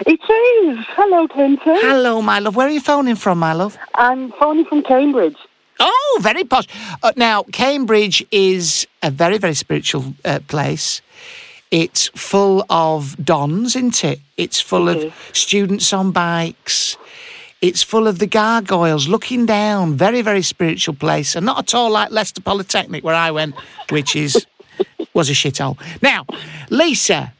It 0.05 0.19
is. 0.19 0.85
Hello, 0.97 1.29
Clinton. 1.29 1.77
Hello, 1.79 2.21
my 2.21 2.39
love. 2.39 2.57
Where 2.57 2.67
are 2.67 2.71
you 2.71 2.81
phoning 2.81 3.15
from, 3.15 3.39
my 3.39 3.53
love? 3.53 3.77
I'm 3.95 4.33
phoning 4.33 4.65
from 4.65 4.83
Cambridge. 4.83 5.37
Oh, 5.79 6.19
very 6.21 6.43
posh. 6.43 6.67
Uh, 7.01 7.13
now, 7.15 7.43
Cambridge 7.53 8.25
is 8.31 8.85
a 9.01 9.09
very, 9.09 9.37
very 9.37 9.53
spiritual 9.53 10.13
uh, 10.25 10.39
place. 10.49 11.01
It's 11.71 12.07
full 12.15 12.65
of 12.69 13.15
dons, 13.23 13.75
isn't 13.75 14.03
it? 14.03 14.19
It's 14.37 14.59
full 14.59 14.89
It 14.89 15.05
of 15.07 15.13
students 15.33 15.93
on 15.93 16.11
bikes. 16.11 16.97
It's 17.61 17.83
full 17.83 18.07
of 18.07 18.19
the 18.19 18.25
gargoyles 18.25 19.07
looking 19.07 19.45
down. 19.45 19.93
Very, 19.95 20.21
very 20.21 20.41
spiritual 20.41 20.95
place, 20.95 21.35
and 21.35 21.45
not 21.45 21.59
at 21.59 21.75
all 21.75 21.91
like 21.91 22.09
Leicester 22.09 22.41
Polytechnic 22.41 23.03
where 23.03 23.13
I 23.15 23.31
went, 23.31 23.53
which 23.89 24.15
is 24.15 24.45
was 25.13 25.29
a 25.29 25.33
shithole. 25.33 25.77
Now, 26.01 26.25
Lisa, 26.69 27.33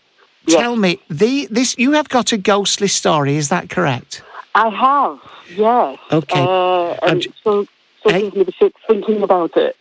tell 0.47 0.75
me 0.75 0.99
the 1.09 1.47
this 1.49 1.75
you 1.77 1.93
have 1.93 2.09
got 2.09 2.31
a 2.31 2.37
ghostly 2.37 2.87
story. 2.89 3.35
Is 3.37 3.49
that 3.49 3.69
correct? 3.69 4.21
I 4.55 4.69
have, 4.69 5.19
yes. 5.57 5.97
Okay. 6.11 6.39
Uh, 6.39 6.91
I'm 7.01 7.09
and 7.13 7.21
j- 7.21 7.33
so, 7.43 7.65
so 8.03 8.09
Hey. 8.11 8.21
gives 8.23 8.35
me 8.35 8.43
the 8.43 8.51
shit 8.51 8.75
thinking 8.87 9.23
about 9.23 9.55
it. 9.57 9.75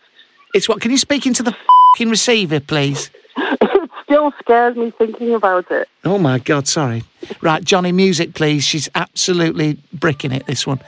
It's 0.53 0.67
what? 0.69 0.79
Can 0.81 0.89
you 0.91 0.97
speak 0.97 1.25
into 1.27 1.43
the 1.43 1.55
receiver, 1.99 2.59
please? 2.59 3.11
still 4.09 4.31
scares 4.39 4.75
me 4.75 4.91
thinking 4.97 5.33
about 5.35 5.69
it. 5.71 5.87
Oh 6.03 6.17
my 6.17 6.39
God, 6.39 6.67
sorry. 6.67 7.03
Right, 7.41 7.63
Johnny, 7.63 7.91
music, 7.91 8.33
please. 8.33 8.63
She's 8.63 8.89
absolutely 8.95 9.77
bricking 9.93 10.31
it, 10.31 10.47
this 10.47 10.65
one. 10.65 10.79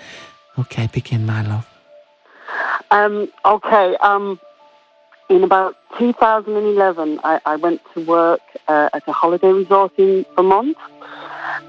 Okay, 0.58 0.88
begin, 0.92 1.26
my 1.26 1.44
love. 1.44 1.68
Um, 2.90 3.30
okay. 3.46 3.96
Um, 4.02 4.40
in 5.30 5.44
about 5.44 5.76
2011, 6.00 7.20
I, 7.24 7.40
I 7.46 7.56
went 7.58 7.82
to 7.94 8.04
work 8.06 8.42
uh, 8.68 8.90
at 8.94 9.08
a 9.08 9.12
holiday 9.14 9.52
resort 9.52 9.94
in 9.98 10.26
Vermont. 10.36 10.76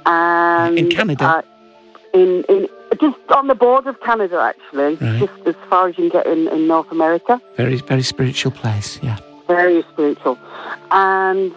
And 0.06 0.78
In 0.78 0.88
Canada? 0.90 1.24
uh, 1.24 1.42
in, 2.14 2.44
in 2.48 2.68
just 3.00 3.16
on 3.36 3.46
the 3.46 3.54
border 3.54 3.90
of 3.90 4.00
Canada, 4.00 4.40
actually, 4.40 4.94
Right. 4.96 5.20
just 5.20 5.46
as 5.46 5.54
far 5.68 5.88
as 5.88 5.98
you 5.98 6.10
can 6.10 6.20
get 6.22 6.26
in, 6.26 6.48
in 6.48 6.66
North 6.66 6.90
America. 6.90 7.40
Very, 7.56 7.76
very 7.76 8.02
spiritual 8.02 8.52
place, 8.52 8.98
yeah. 9.02 9.18
Very 9.56 9.82
spiritual. 9.92 10.38
And 10.90 11.52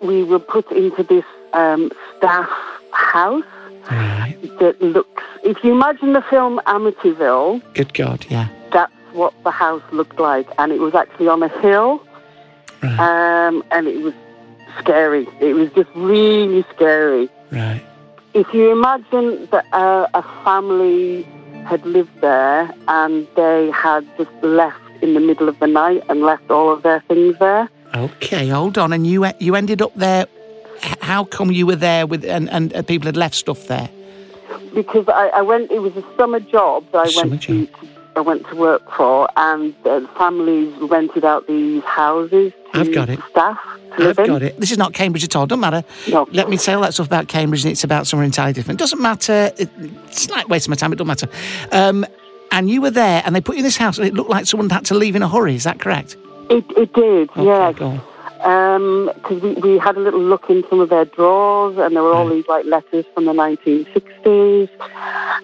we 0.00 0.24
were 0.24 0.38
put 0.38 0.70
into 0.72 1.02
this 1.02 1.24
um, 1.52 1.90
staff 2.18 2.48
house 2.92 3.44
Right. 3.90 4.36
that 4.60 4.80
looks, 4.80 5.22
if 5.42 5.56
you 5.64 5.72
imagine 5.72 6.12
the 6.12 6.22
film 6.22 6.60
Amityville, 6.66 7.60
Good 7.74 7.92
God, 7.94 8.24
yeah. 8.28 8.46
that's 8.72 8.92
what 9.12 9.34
the 9.42 9.50
house 9.50 9.82
looked 9.92 10.20
like. 10.20 10.46
And 10.58 10.70
it 10.72 10.78
was 10.80 10.94
actually 10.94 11.28
on 11.28 11.42
a 11.42 11.48
hill, 11.60 12.00
Right, 12.82 12.98
um, 13.48 13.64
and 13.72 13.86
it 13.88 14.00
was 14.02 14.14
scary. 14.78 15.26
It 15.40 15.54
was 15.54 15.68
just 15.72 15.90
really 15.94 16.64
scary. 16.74 17.28
right. 17.50 17.82
If 18.34 18.54
you 18.54 18.70
imagine 18.72 19.46
that 19.50 19.66
uh, 19.72 20.06
a 20.14 20.22
family 20.44 21.26
had 21.66 21.84
lived 21.84 22.18
there 22.22 22.72
and 22.88 23.26
they 23.36 23.70
had 23.72 24.06
just 24.16 24.30
left 24.42 24.80
in 25.02 25.14
the 25.14 25.20
middle 25.20 25.48
of 25.48 25.58
the 25.58 25.66
night 25.66 26.02
and 26.08 26.22
left 26.22 26.50
all 26.50 26.72
of 26.72 26.82
their 26.82 27.00
things 27.08 27.38
there. 27.38 27.68
Okay, 27.94 28.48
hold 28.48 28.78
on. 28.78 28.92
And 28.92 29.06
you 29.06 29.26
you 29.38 29.54
ended 29.54 29.82
up 29.82 29.94
there. 29.94 30.26
How 31.00 31.24
come 31.24 31.52
you 31.52 31.66
were 31.66 31.76
there 31.76 32.06
with 32.06 32.24
and, 32.24 32.48
and 32.50 32.74
uh, 32.74 32.82
people 32.82 33.06
had 33.06 33.16
left 33.16 33.34
stuff 33.34 33.66
there? 33.68 33.88
because 34.74 35.06
I, 35.08 35.28
I 35.28 35.42
went. 35.42 35.70
It 35.70 35.80
was 35.80 35.94
a 35.96 36.04
summer 36.16 36.40
job 36.40 36.84
that 36.92 37.06
I 37.06 37.10
Summer 37.10 37.30
went 37.30 37.42
to. 37.42 37.68
I 38.14 38.20
went 38.20 38.46
to 38.48 38.56
work 38.56 38.82
for, 38.94 39.28
and 39.36 39.74
uh, 39.86 40.06
families 40.18 40.74
rented 40.82 41.24
out 41.24 41.46
these 41.46 41.82
houses 41.84 42.52
to 42.74 42.80
I've 42.80 42.92
got 42.92 43.08
it. 43.08 43.18
staff 43.30 43.58
to 43.62 43.94
I've 43.94 43.98
live 44.00 44.18
in. 44.18 44.26
got 44.26 44.42
it. 44.42 44.60
This 44.60 44.70
is 44.70 44.76
not 44.76 44.92
Cambridge 44.92 45.24
at 45.24 45.34
all. 45.34 45.46
Doesn't 45.46 45.60
matter. 45.60 45.82
No. 46.08 46.28
Let 46.30 46.50
me 46.50 46.56
say 46.58 46.74
all 46.74 46.82
that 46.82 46.92
stuff 46.94 47.06
about 47.06 47.28
Cambridge, 47.28 47.64
and 47.64 47.72
it's 47.72 47.84
about 47.84 48.06
somewhere 48.06 48.24
entirely 48.26 48.52
different. 48.52 48.78
Doesn't 48.78 49.00
matter. 49.00 49.50
It's 49.56 50.28
like 50.30 50.48
wasting 50.48 50.70
my 50.70 50.76
time. 50.76 50.92
It 50.92 50.96
doesn't 50.96 51.06
matter. 51.06 51.28
Um, 51.70 52.04
and 52.52 52.70
you 52.70 52.80
were 52.80 52.90
there, 52.90 53.22
and 53.24 53.34
they 53.34 53.40
put 53.40 53.56
you 53.56 53.60
in 53.60 53.64
this 53.64 53.78
house, 53.78 53.98
and 53.98 54.06
it 54.06 54.14
looked 54.14 54.30
like 54.30 54.46
someone 54.46 54.70
had 54.70 54.84
to 54.86 54.94
leave 54.94 55.16
in 55.16 55.22
a 55.22 55.28
hurry. 55.28 55.56
Is 55.56 55.64
that 55.64 55.80
correct? 55.80 56.16
It, 56.50 56.64
it 56.76 56.92
did, 56.92 57.30
oh, 57.34 57.44
yes. 57.44 57.76
go 57.76 57.86
on. 57.86 58.00
Um, 58.42 59.10
because 59.14 59.40
we, 59.40 59.54
we 59.54 59.78
had 59.78 59.96
a 59.96 60.00
little 60.00 60.20
look 60.20 60.50
in 60.50 60.64
some 60.68 60.80
of 60.80 60.90
their 60.90 61.06
drawers, 61.06 61.78
and 61.78 61.96
there 61.96 62.02
were 62.02 62.12
all 62.12 62.28
these 62.28 62.46
like 62.48 62.66
letters 62.66 63.06
from 63.14 63.24
the 63.24 63.32
1960s, 63.32 64.68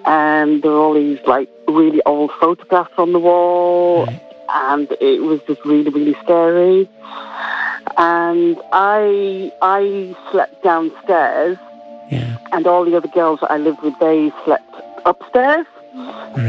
and 0.05 0.63
there 0.63 0.71
were 0.71 0.79
all 0.79 0.95
these 0.95 1.19
like 1.27 1.49
really 1.67 2.03
old 2.05 2.31
photographs 2.41 2.93
on 2.99 3.13
the 3.13 3.19
wall, 3.19 4.07
and 4.49 4.89
it 5.01 5.23
was 5.23 5.41
just 5.47 5.65
really, 5.65 5.91
really 5.91 6.17
scary. 6.23 6.91
And 7.97 8.59
I 8.73 9.53
I 9.63 10.17
slept 10.31 10.63
downstairs, 10.63 11.57
yeah. 12.11 12.37
and 12.53 12.67
all 12.67 12.85
the 12.85 12.97
other 12.97 13.09
girls 13.09 13.41
that 13.41 13.51
I 13.51 13.57
lived 13.57 13.81
with 13.83 13.95
they 14.01 14.31
slept 14.45 14.75
upstairs. 15.07 15.67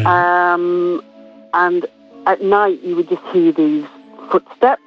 Um, 0.05 1.01
and 1.53 1.85
at 2.25 2.41
night 2.41 2.81
you 2.83 2.95
would 2.95 3.09
just 3.09 3.23
hear 3.33 3.51
these 3.51 3.85
footsteps 4.31 4.81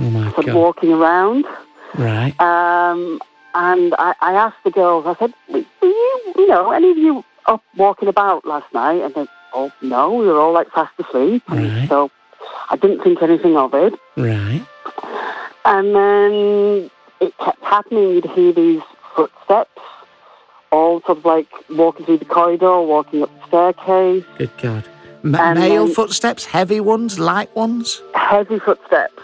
Oh 0.00 0.10
my 0.10 0.30
sort 0.32 0.48
of 0.48 0.54
walking 0.54 0.92
around. 0.92 1.44
Right. 1.96 2.38
Um, 2.40 3.20
and 3.54 3.94
I, 3.98 4.14
I 4.20 4.34
asked 4.34 4.62
the 4.64 4.70
girls, 4.70 5.06
I 5.06 5.16
said, 5.18 5.34
were 5.48 5.64
you, 5.82 6.34
you 6.36 6.46
know, 6.46 6.70
any 6.70 6.90
of 6.90 6.98
you 6.98 7.24
up 7.46 7.62
walking 7.76 8.08
about 8.08 8.44
last 8.46 8.72
night? 8.72 9.02
And 9.02 9.14
they, 9.14 9.26
oh, 9.54 9.72
no, 9.82 10.12
we 10.12 10.26
were 10.26 10.38
all 10.38 10.52
like 10.52 10.70
fast 10.70 10.92
asleep. 11.00 11.42
And 11.48 11.88
So 11.88 12.10
I 12.70 12.76
didn't 12.76 13.02
think 13.02 13.22
anything 13.22 13.56
of 13.56 13.74
it. 13.74 13.94
Right. 14.16 14.64
And 15.64 15.94
then 15.94 16.90
it 17.20 17.36
kept 17.38 17.62
happening. 17.62 18.10
You'd 18.10 18.30
hear 18.30 18.52
these 18.52 18.82
footsteps, 19.16 19.80
all 20.70 21.00
sort 21.02 21.18
of 21.18 21.24
like 21.24 21.48
walking 21.70 22.04
through 22.06 22.18
the 22.18 22.24
corridor, 22.24 22.80
walking 22.82 23.22
up 23.22 23.30
the 23.40 23.46
staircase, 23.48 24.24
Good 24.38 24.50
God. 24.62 24.84
And 25.24 25.32
male 25.58 25.86
then- 25.86 25.94
footsteps, 25.94 26.44
heavy 26.44 26.80
ones, 26.80 27.18
light 27.18 27.54
ones. 27.56 28.02
heavy 28.14 28.58
footsteps. 28.58 29.14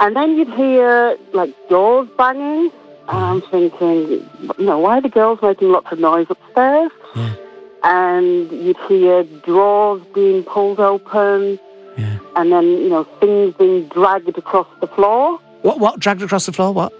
And 0.00 0.16
then 0.16 0.36
you'd 0.36 0.52
hear 0.54 1.16
like 1.32 1.54
doors 1.68 2.08
banging. 2.18 2.72
And 3.08 3.18
I'm 3.24 3.40
thinking, 3.42 4.28
you 4.58 4.64
know, 4.64 4.78
why 4.80 4.98
are 4.98 5.00
the 5.00 5.08
girls 5.08 5.38
making 5.40 5.70
lots 5.70 5.92
of 5.92 6.00
noise 6.00 6.26
upstairs? 6.28 6.90
And 7.82 8.50
you'd 8.50 8.76
hear 8.88 9.22
drawers 9.44 10.02
being 10.14 10.42
pulled 10.42 10.80
open. 10.80 11.58
And 12.34 12.52
then, 12.52 12.64
you 12.66 12.88
know, 12.90 13.04
things 13.20 13.54
being 13.54 13.88
dragged 13.88 14.36
across 14.36 14.66
the 14.80 14.86
floor. 14.88 15.38
What? 15.62 15.78
What? 15.80 15.98
Dragged 16.00 16.20
across 16.22 16.44
the 16.46 16.52
floor? 16.52 16.72
What? 16.72 16.92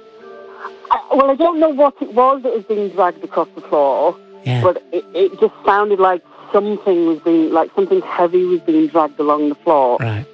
I, 0.90 1.00
well, 1.14 1.30
I 1.30 1.34
don't 1.34 1.58
know 1.60 1.70
what 1.70 1.94
it 2.00 2.12
was 2.14 2.42
that 2.42 2.52
was 2.52 2.64
being 2.64 2.88
dragged 2.90 3.22
across 3.24 3.48
the 3.54 3.60
floor, 3.62 4.16
Yeah. 4.44 4.62
but 4.62 4.82
it, 4.92 5.04
it 5.14 5.40
just 5.40 5.54
sounded 5.64 5.98
like 5.98 6.22
something 6.52 7.06
was 7.06 7.18
being, 7.20 7.52
like 7.52 7.70
something 7.74 8.00
heavy 8.02 8.44
was 8.44 8.60
being 8.60 8.86
dragged 8.88 9.18
along 9.18 9.48
the 9.48 9.54
floor. 9.56 9.98
Right. 10.00 10.26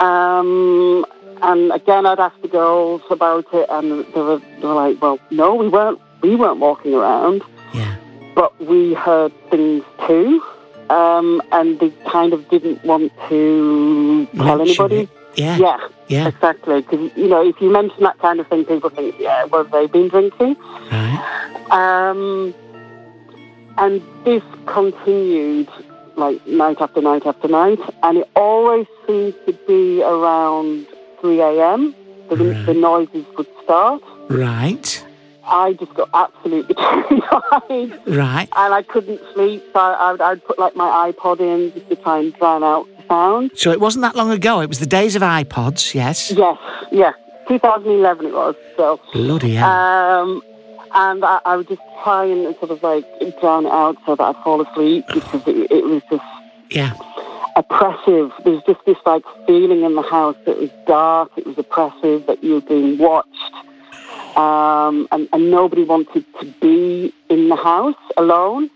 Um, 0.00 1.04
and 1.42 1.72
again, 1.72 2.06
I'd 2.06 2.18
asked 2.20 2.42
the 2.42 2.48
girls 2.48 3.02
about 3.10 3.46
it, 3.52 3.66
and 3.70 4.04
they 4.14 4.20
were, 4.20 4.38
they 4.60 4.66
were 4.66 4.74
like, 4.74 5.00
"Well, 5.00 5.18
no, 5.30 5.54
we 5.54 5.68
weren't. 5.68 6.00
We 6.22 6.34
weren't 6.36 6.58
walking 6.58 6.94
around, 6.94 7.42
Yeah. 7.74 7.96
but 8.34 8.58
we 8.60 8.94
heard 8.94 9.32
things 9.50 9.84
too." 10.06 10.42
Um, 10.90 11.42
and 11.52 11.78
they 11.80 11.90
kind 12.08 12.32
of 12.32 12.48
didn't 12.48 12.84
want 12.84 13.12
to 13.28 14.26
tell 14.36 14.60
anybody. 14.60 14.96
it. 14.96 15.08
Yeah. 15.34 15.56
Yeah, 15.58 15.88
Yeah. 16.08 16.28
exactly. 16.28 16.82
Because 16.82 17.10
you 17.16 17.28
know, 17.28 17.46
if 17.46 17.60
you 17.60 17.70
mention 17.70 18.02
that 18.04 18.18
kind 18.20 18.38
of 18.40 18.46
thing, 18.48 18.64
people 18.64 18.90
think, 18.90 19.16
"Yeah, 19.18 19.44
well, 19.44 19.64
they've 19.64 19.90
been 19.90 20.08
drinking." 20.08 20.56
Um, 21.70 22.54
and 23.78 24.00
this 24.24 24.42
continued 24.66 25.68
like 26.16 26.46
night 26.46 26.78
after 26.80 27.00
night 27.02 27.26
after 27.26 27.48
night, 27.48 27.78
and 28.02 28.18
it 28.18 28.30
always 28.36 28.86
seemed 29.06 29.34
to 29.46 29.52
be 29.66 30.02
around 30.02 30.86
3 31.20 31.40
a.m. 31.40 31.94
The, 32.30 32.36
the 32.66 32.74
noises 32.74 33.24
would 33.36 33.46
start. 33.64 34.02
Right. 34.30 35.04
I 35.44 35.74
just 35.74 35.92
got 35.94 36.08
absolutely 36.14 36.74
terrified, 36.74 38.00
Right. 38.06 38.48
and 38.56 38.74
I 38.74 38.82
couldn't 38.82 39.20
sleep. 39.34 39.62
So 39.72 39.78
I, 39.78 40.12
I'd, 40.12 40.20
I'd 40.20 40.44
put 40.44 40.58
like 40.58 40.74
my 40.74 41.12
iPod 41.12 41.40
in 41.40 41.72
just 41.72 41.88
to 41.90 41.96
try 41.96 42.18
and 42.20 42.34
drown 42.34 42.64
out 42.64 42.88
So 43.08 43.70
it 43.72 43.80
wasn't 43.80 44.02
that 44.02 44.14
long 44.16 44.30
ago. 44.30 44.60
It 44.60 44.68
was 44.68 44.78
the 44.78 44.86
days 44.86 45.16
of 45.16 45.22
iPods. 45.22 45.94
Yes. 45.94 46.30
Yes, 46.32 46.58
yeah, 46.92 47.12
2011 47.48 48.26
it 48.26 48.32
was. 48.32 48.54
So 48.76 49.00
Bloody 49.12 49.54
hell. 49.54 49.68
Um, 49.70 50.42
and 50.94 51.24
I, 51.24 51.40
I 51.44 51.56
would 51.56 51.68
just 51.68 51.82
try 52.02 52.24
and 52.24 52.54
sort 52.56 52.70
of 52.70 52.82
like 52.82 53.04
drown 53.40 53.66
it 53.66 53.72
out 53.72 53.96
so 54.06 54.16
that 54.16 54.22
I'd 54.36 54.42
fall 54.44 54.60
asleep 54.62 55.04
because 55.12 55.42
it, 55.46 55.70
it 55.70 55.84
was 55.84 56.02
just 56.10 56.24
Yeah. 56.70 56.92
oppressive. 57.56 58.32
There 58.44 58.54
was 58.54 58.62
just 58.66 58.80
this 58.86 58.96
like 59.04 59.22
feeling 59.46 59.82
in 59.82 59.94
the 59.94 60.02
house 60.02 60.36
that 60.46 60.58
was 60.58 60.70
dark, 60.86 61.30
it 61.36 61.46
was 61.46 61.58
oppressive, 61.58 62.26
that 62.26 62.42
you 62.42 62.54
were 62.54 62.60
being 62.62 62.98
watched. 62.98 63.28
Um, 64.36 65.08
and, 65.12 65.28
and 65.32 65.50
nobody 65.50 65.82
wanted 65.84 66.24
to 66.40 66.46
be 66.60 67.12
in 67.30 67.48
the 67.48 67.56
house 67.56 67.94
alone. 68.16 68.70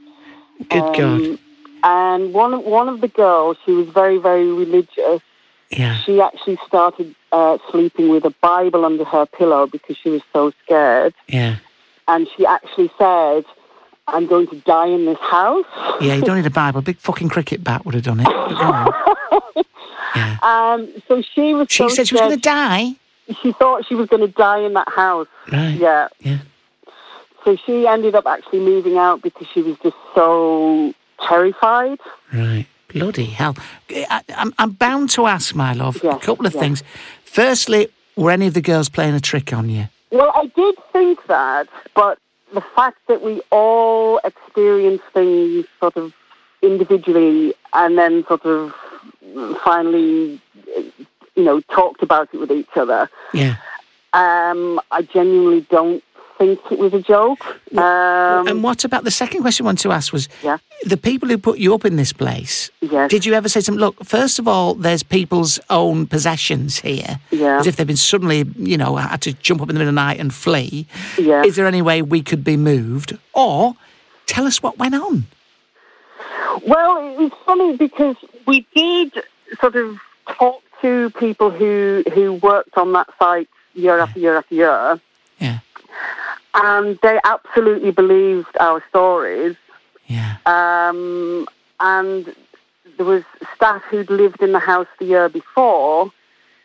Good 0.69 0.83
Um, 0.83 0.93
God. 1.29 1.39
And 1.83 2.33
one 2.33 2.55
of, 2.55 2.65
one 2.65 2.89
of 2.89 3.01
the 3.01 3.09
girls, 3.09 3.57
she 3.65 3.73
was 3.73 3.89
very, 3.89 4.19
very 4.19 4.53
religious. 4.53 5.23
Yeah. 5.71 5.97
She 5.99 6.21
actually 6.21 6.59
started 6.67 7.15
uh, 7.33 7.59
sleeping 7.71 8.09
with 8.09 8.25
a 8.25 8.35
Bible 8.41 8.85
under 8.85 9.05
her 9.05 9.27
pillow 9.27 9.67
because 9.67 9.97
she 9.97 10.11
was 10.11 10.23
so 10.33 10.53
scared. 10.65 11.15
Yeah. 11.29 11.57
And 12.09 12.29
she 12.37 12.45
actually 12.45 12.91
said, 12.99 13.45
I'm 14.09 14.27
going 14.27 14.49
to 14.49 14.57
die 14.61 14.89
in 14.89 15.05
this 15.05 15.19
house. 15.21 15.67
Yeah. 16.01 16.15
You 16.15 16.23
don't 16.23 16.37
need 16.37 16.47
a 16.47 16.51
Bible. 16.65 16.81
A 16.81 16.83
big 16.83 16.99
fucking 16.99 17.29
cricket 17.29 17.63
bat 17.63 17.85
would 17.85 17.95
have 17.95 18.05
done 18.05 18.21
it. 18.21 18.27
Go. 18.27 19.65
Um, 20.43 20.89
so 21.07 21.23
she 21.23 21.55
was 21.55 21.69
She 21.71 21.83
so 21.83 21.89
said 21.89 22.09
she 22.09 22.15
was 22.15 22.23
going 22.23 22.35
to 22.35 22.41
die. 22.41 22.95
She 23.43 23.53
thought 23.53 23.87
she 23.87 23.95
was 23.95 24.09
going 24.09 24.23
to 24.23 24.33
die 24.33 24.61
in 24.61 24.73
that 24.75 24.89
house. 24.89 25.29
Right. 25.53 25.77
Yeah. 25.79 26.09
Yeah. 26.21 26.39
So 27.45 27.57
she 27.57 27.87
ended 27.87 28.15
up 28.15 28.27
actually 28.27 28.61
moving 28.61 28.97
out 28.97 29.23
because 29.23 29.47
she 29.53 29.63
was 29.63 29.77
just 29.83 29.97
so 30.15 30.95
terrified. 31.29 31.99
Right. 32.33 32.67
Bloody 32.93 33.27
hell. 33.27 33.57
I, 33.91 34.23
I'm, 34.37 34.53
I'm 34.59 34.73
bound 34.73 35.11
to 35.11 35.27
ask, 35.27 35.55
my 35.55 35.73
love, 35.73 35.97
a 36.03 36.19
couple 36.19 36.47
of 36.47 36.55
yes. 36.55 36.61
things. 36.61 36.83
Firstly, 37.25 37.89
were 38.17 38.33
any 38.33 38.47
of 38.49 38.55
the 38.55 38.61
girls 38.61 38.89
playing 38.89 39.15
a 39.15 39.21
trick 39.21 39.53
on 39.53 39.69
you? 39.71 39.87
Well, 40.11 40.33
I 40.35 40.47
did 40.57 40.75
think 40.93 41.25
that, 41.27 41.69
but 41.95 42.19
the 42.53 42.61
fact 42.61 42.99
that 43.07 43.23
we 43.23 43.43
all 43.51 44.19
experience 44.25 45.03
things 45.15 45.67
sort 45.79 45.97
of 45.97 46.13
individually 46.63 47.55
and 47.73 47.97
then 47.97 48.25
sort 48.27 48.45
of 48.45 48.75
finally, 49.63 50.41
you 51.37 51.45
know, 51.45 51.61
talked 51.73 52.03
about 52.03 52.29
it 52.33 52.39
with 52.39 52.51
each 52.51 52.77
other, 52.77 53.09
Yeah. 53.33 53.55
um, 54.13 54.81
I 54.91 55.03
genuinely 55.03 55.61
don't 55.71 56.03
think 56.41 56.59
it 56.73 56.79
was 56.79 56.95
a 56.95 57.03
joke. 57.03 57.45
Um, 57.77 58.49
and 58.49 58.63
what 58.63 58.85
about 58.85 59.05
the 59.05 59.11
second 59.11 59.43
question 59.43 59.65
I 59.65 59.69
wanted 59.69 59.83
to 59.83 59.93
ask 59.93 60.11
was 60.13 60.27
Yeah. 60.43 60.57
the 60.87 60.97
people 60.97 61.29
who 61.29 61.37
put 61.37 61.59
you 61.59 61.75
up 61.75 61.85
in 61.85 61.97
this 61.97 62.13
place, 62.15 62.71
Yes. 62.81 63.11
did 63.11 63.27
you 63.27 63.35
ever 63.35 63.49
say 63.49 63.61
to 63.61 63.67
them, 63.71 63.77
look, 63.79 64.03
first 64.05 64.39
of 64.39 64.49
all, 64.49 64.73
there's 64.75 65.03
people's 65.03 65.61
own 65.69 66.07
possessions 66.07 66.79
here? 66.81 67.21
Yeah. 67.31 67.59
As 67.61 67.67
if 67.67 67.77
they've 67.77 67.87
been 67.87 67.97
suddenly, 67.97 68.47
you 68.57 68.79
know, 68.79 68.97
had 68.97 69.21
to 69.23 69.35
jump 69.35 69.61
up 69.61 69.69
in 69.69 69.75
the 69.75 69.81
middle 69.81 69.91
of 69.91 69.95
the 69.95 70.01
night 70.01 70.19
and 70.19 70.33
flee. 70.33 70.87
Yeah. 71.19 71.43
Is 71.45 71.57
there 71.57 71.67
any 71.67 71.83
way 71.83 72.01
we 72.01 72.23
could 72.23 72.43
be 72.43 72.57
moved? 72.57 73.17
Or 73.35 73.77
tell 74.27 74.47
us 74.47 74.63
what 74.63 74.79
went 74.79 74.95
on. 74.95 75.27
Well, 76.67 76.97
it 77.13 77.19
was 77.19 77.33
funny 77.45 77.77
because 77.77 78.17
we 78.47 78.67
did 78.75 79.23
sort 79.61 79.77
of 79.77 79.99
talk 80.39 80.63
to 80.83 81.11
people 81.11 81.51
who 81.51 82.03
who 82.15 82.35
worked 82.35 82.77
on 82.79 82.93
that 82.95 83.09
site 83.19 83.49
year 83.75 83.99
after 83.99 84.19
year 84.19 84.37
after 84.39 84.55
year. 84.55 85.01
And 86.55 86.99
they 87.03 87.19
absolutely 87.25 87.91
believed 87.93 88.57
our 88.59 88.83
stories. 88.89 89.57
Yeah. 90.07 90.37
Um, 90.47 91.47
and 91.79 92.35
there 92.97 93.07
was 93.07 93.23
staff 93.55 93.83
who'd 93.85 94.11
lived 94.11 94.43
in 94.43 94.53
the 94.53 94.59
house 94.59 94.89
the 94.99 95.05
year 95.07 95.29
before, 95.29 96.11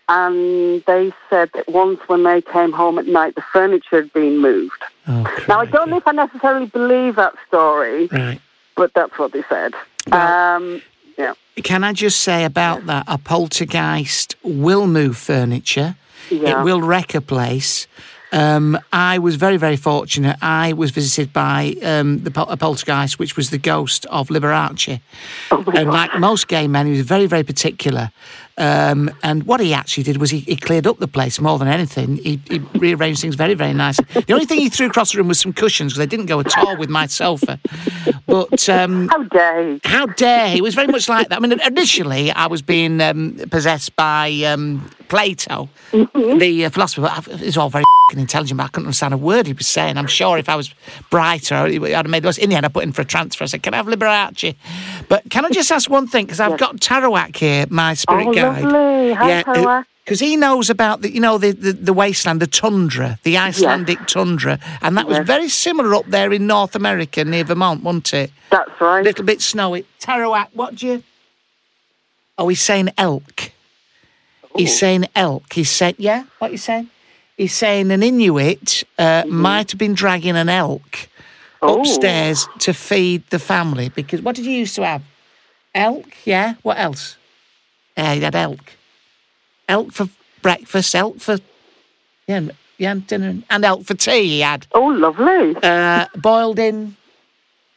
and 0.09 0.83
they 0.85 1.13
said 1.29 1.49
that 1.53 1.67
once 1.69 1.99
when 2.07 2.23
they 2.23 2.41
came 2.41 2.71
home 2.71 2.97
at 2.97 3.07
night, 3.07 3.35
the 3.35 3.41
furniture 3.53 3.97
had 4.01 4.11
been 4.13 4.39
moved. 4.39 4.81
Oh, 5.07 5.23
Now, 5.47 5.59
I 5.59 5.65
don't 5.65 5.89
know 5.89 5.97
if 5.97 6.07
I 6.07 6.11
necessarily 6.11 6.65
believe 6.67 7.15
that 7.17 7.35
story, 7.47 8.07
Right. 8.07 8.39
but 8.75 8.93
that's 8.93 9.17
what 9.19 9.31
they 9.33 9.43
said. 9.49 9.73
um, 10.11 10.81
yeah. 11.17 11.33
Can 11.63 11.83
I 11.83 11.93
just 11.93 12.21
say 12.21 12.43
about 12.43 12.85
that? 12.87 13.05
A 13.07 13.17
poltergeist 13.17 14.35
will 14.43 14.87
move 14.87 15.15
furniture. 15.17 15.95
Yeah. 16.29 16.59
It 16.59 16.63
will 16.63 16.81
wreck 16.81 17.15
a 17.15 17.21
place. 17.21 17.87
Um, 18.31 18.77
I 18.91 19.19
was 19.19 19.35
very, 19.35 19.57
very 19.57 19.77
fortunate. 19.77 20.37
I 20.41 20.73
was 20.73 20.91
visited 20.91 21.31
by 21.31 21.75
um, 21.83 22.23
the 22.23 22.31
pol- 22.31 22.49
a 22.49 22.57
poltergeist, 22.57 23.19
which 23.19 23.37
was 23.37 23.49
the 23.49 23.57
ghost 23.57 24.05
of 24.07 24.29
Liberace. 24.29 24.99
and 25.51 25.89
like 25.89 26.17
most 26.19 26.47
gay 26.47 26.67
men, 26.67 26.85
he 26.87 26.93
was 26.93 27.01
very, 27.01 27.27
very 27.27 27.43
particular. 27.43 28.11
Um, 28.57 29.11
and 29.21 29.43
what 29.43 29.59
he 29.59 29.73
actually 29.73 30.03
did 30.03 30.17
was 30.17 30.29
he, 30.29 30.39
he 30.39 30.55
cleared 30.55 30.87
up 30.87 30.97
the 30.99 31.07
place 31.07 31.41
more 31.41 31.59
than 31.59 31.67
anything. 31.67 32.17
He, 32.17 32.39
he 32.47 32.59
rearranged 32.75 33.21
things 33.21 33.35
very, 33.35 33.53
very 33.53 33.73
nicely. 33.73 34.05
The 34.21 34.33
only 34.33 34.45
thing 34.45 34.59
he 34.59 34.69
threw 34.69 34.87
across 34.87 35.11
the 35.11 35.17
room 35.17 35.27
was 35.27 35.39
some 35.39 35.51
cushions 35.51 35.91
because 35.93 35.99
they 35.99 36.05
didn't 36.05 36.27
go 36.27 36.39
at 36.39 36.57
all 36.57 36.77
with 36.77 36.89
my 36.89 37.05
sofa. 37.07 37.59
But 38.27 38.67
um, 38.69 39.09
how 39.09 39.23
dare 39.23 39.73
he? 39.73 39.81
How 39.83 40.05
dare 40.05 40.49
he? 40.49 40.57
It 40.59 40.61
was 40.61 40.73
very 40.73 40.87
much 40.87 41.09
like 41.09 41.29
that. 41.29 41.37
I 41.37 41.39
mean, 41.45 41.59
initially 41.59 42.31
I 42.31 42.47
was 42.47 42.61
being 42.61 43.01
um, 43.01 43.37
possessed 43.51 43.95
by 43.97 44.31
um, 44.45 44.89
Plato, 45.09 45.69
the 45.91 46.65
uh, 46.65 46.69
philosopher. 46.69 47.11
It 47.31 47.41
was 47.41 47.57
all 47.57 47.69
very 47.69 47.83
intelligent, 48.15 48.57
but 48.57 48.65
I 48.65 48.67
couldn't 48.67 48.87
understand 48.87 49.13
a 49.13 49.17
word 49.17 49.47
he 49.47 49.53
was 49.53 49.67
saying. 49.67 49.97
I'm 49.97 50.07
sure 50.07 50.37
if 50.37 50.47
I 50.47 50.55
was 50.55 50.73
brighter, 51.09 51.55
I'd 51.55 51.81
have 51.91 52.07
made 52.07 52.25
us. 52.25 52.37
In 52.37 52.49
the 52.49 52.55
end, 52.55 52.65
I 52.65 52.69
put 52.69 52.83
in 52.83 52.91
for 52.91 53.01
a 53.01 53.05
transfer. 53.05 53.43
I 53.43 53.47
said, 53.47 53.63
"Can 53.63 53.73
I 53.73 53.77
have 53.77 53.87
Liberace?" 53.87 54.55
But 55.09 55.23
can 55.29 55.45
I 55.45 55.49
just 55.49 55.71
ask 55.71 55.89
one 55.89 56.07
thing? 56.07 56.25
Because 56.25 56.39
I've 56.39 56.51
Yes. 56.51 56.59
got 56.59 56.75
Tarawak 56.77 57.35
here, 57.35 57.65
my 57.69 57.93
spirit 57.95 58.27
Oh, 58.27 58.33
guide. 58.33 58.63
lovely. 58.63 59.13
Hi, 59.13 59.43
Tarawak. 59.43 59.85
Because 60.03 60.19
he 60.19 60.35
knows 60.35 60.69
about 60.69 61.01
the, 61.01 61.11
you 61.11 61.19
know, 61.19 61.39
the, 61.39 61.51
the, 61.51 61.73
the 61.73 61.93
wasteland, 61.93 62.39
the 62.39 62.45
tundra, 62.45 63.17
the 63.23 63.39
Icelandic 63.39 64.05
tundra, 64.05 64.59
and 64.83 64.95
that 64.97 65.07
was 65.07 65.17
very 65.25 65.49
similar 65.49 65.95
up 65.95 66.05
there 66.05 66.31
in 66.31 66.45
North 66.45 66.75
America 66.75 67.25
near 67.25 67.43
Vermont, 67.43 67.81
wasn't 67.81 68.13
it? 68.13 68.31
That's 68.51 68.69
right. 68.79 68.99
A 68.99 69.03
little 69.03 69.25
bit 69.25 69.41
snowy. 69.41 69.83
Tarawak, 69.99 70.49
what 70.53 70.75
do 70.75 70.85
you? 70.85 71.03
Oh, 72.37 72.47
he's 72.49 72.61
saying 72.61 72.89
elk. 72.99 73.51
He's 74.55 74.77
saying 74.77 75.07
elk. 75.15 75.51
He's 75.53 75.71
saying, 75.71 75.95
yeah, 75.97 76.25
what 76.37 76.51
you 76.51 76.57
saying? 76.59 76.91
He's 77.37 77.53
saying 77.53 77.91
an 77.91 78.01
Inuit 78.01 78.83
uh, 78.97 79.23
might 79.27 79.71
have 79.71 79.77
been 79.77 79.93
dragging 79.93 80.35
an 80.35 80.49
elk 80.49 81.09
Oh. 81.61 81.79
upstairs 81.79 82.47
to 82.59 82.73
feed 82.73 83.23
the 83.31 83.39
family 83.39 83.89
because 83.89 84.21
what 84.21 84.35
did 84.35 84.45
you 84.45 84.51
used 84.51 84.75
to 84.75 84.85
have? 84.85 85.01
Elk, 85.73 86.05
yeah. 86.23 86.53
What 86.61 86.77
else? 86.77 87.17
Yeah, 87.97 88.13
he 88.13 88.21
had 88.21 88.35
elk. 88.35 88.73
Elk 89.67 89.91
for 89.91 90.07
breakfast, 90.41 90.93
elk 90.93 91.19
for 91.19 91.37
yeah, 92.27 92.49
yeah, 92.77 92.95
dinner, 93.07 93.41
and 93.49 93.65
elk 93.65 93.85
for 93.85 93.95
tea. 93.95 94.27
He 94.27 94.39
had. 94.41 94.67
Oh, 94.73 94.85
lovely. 94.87 95.55
Uh, 95.63 96.05
boiled 96.15 96.59
in 96.59 96.95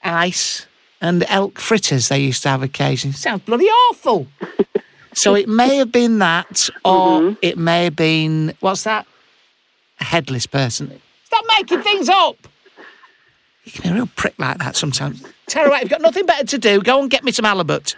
ice 0.02 0.66
and 1.00 1.24
elk 1.28 1.58
fritters 1.58 2.08
they 2.08 2.18
used 2.18 2.42
to 2.42 2.50
have 2.50 2.62
occasionally. 2.62 3.14
Sounds 3.14 3.42
bloody 3.42 3.66
awful. 3.66 4.26
so 5.14 5.34
it 5.34 5.48
may 5.48 5.76
have 5.76 5.92
been 5.92 6.18
that, 6.18 6.68
or 6.84 7.36
it 7.42 7.56
may 7.56 7.84
have 7.84 7.96
been 7.96 8.54
what's 8.60 8.84
that? 8.84 9.06
A 10.00 10.04
headless 10.04 10.46
person. 10.46 11.00
Stop 11.24 11.44
making 11.58 11.82
things 11.82 12.08
up. 12.08 12.36
You 13.64 13.72
can 13.72 13.82
be 13.82 13.88
a 13.90 13.94
real 13.94 14.08
prick 14.16 14.34
like 14.38 14.58
that 14.58 14.76
sometimes. 14.76 15.22
Tara, 15.46 15.80
you've 15.80 15.90
got 15.90 16.00
nothing 16.00 16.24
better 16.26 16.44
to 16.46 16.58
do. 16.58 16.80
Go 16.80 17.00
and 17.02 17.10
get 17.10 17.24
me 17.24 17.32
some 17.32 17.44
halibut. 17.44 17.96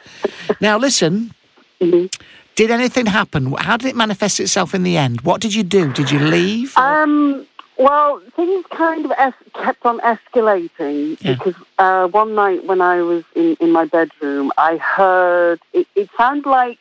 Now 0.60 0.78
listen. 0.78 1.32
Did 1.80 2.70
anything 2.70 3.06
happen? 3.06 3.52
How 3.52 3.76
did 3.76 3.88
it 3.88 3.96
manifest 3.96 4.40
itself 4.40 4.74
in 4.74 4.82
the 4.82 4.96
end? 4.96 5.20
What 5.22 5.40
did 5.40 5.54
you 5.54 5.62
do? 5.62 5.92
Did 5.92 6.10
you 6.10 6.18
leave? 6.18 6.76
Um, 6.76 7.46
well, 7.78 8.20
things 8.36 8.66
kind 8.70 9.04
of 9.06 9.12
es- 9.16 9.32
kept 9.54 9.86
on 9.86 10.00
escalating 10.00 11.16
Yeah. 11.22 11.34
because 11.34 11.54
uh, 11.78 12.08
one 12.08 12.34
night 12.34 12.64
when 12.66 12.80
I 12.80 13.00
was 13.02 13.24
in, 13.34 13.56
in 13.60 13.70
my 13.72 13.84
bedroom, 13.86 14.52
I 14.58 14.76
heard 14.76 15.60
it, 15.72 15.86
it 15.94 16.10
sounded 16.16 16.48
like 16.48 16.80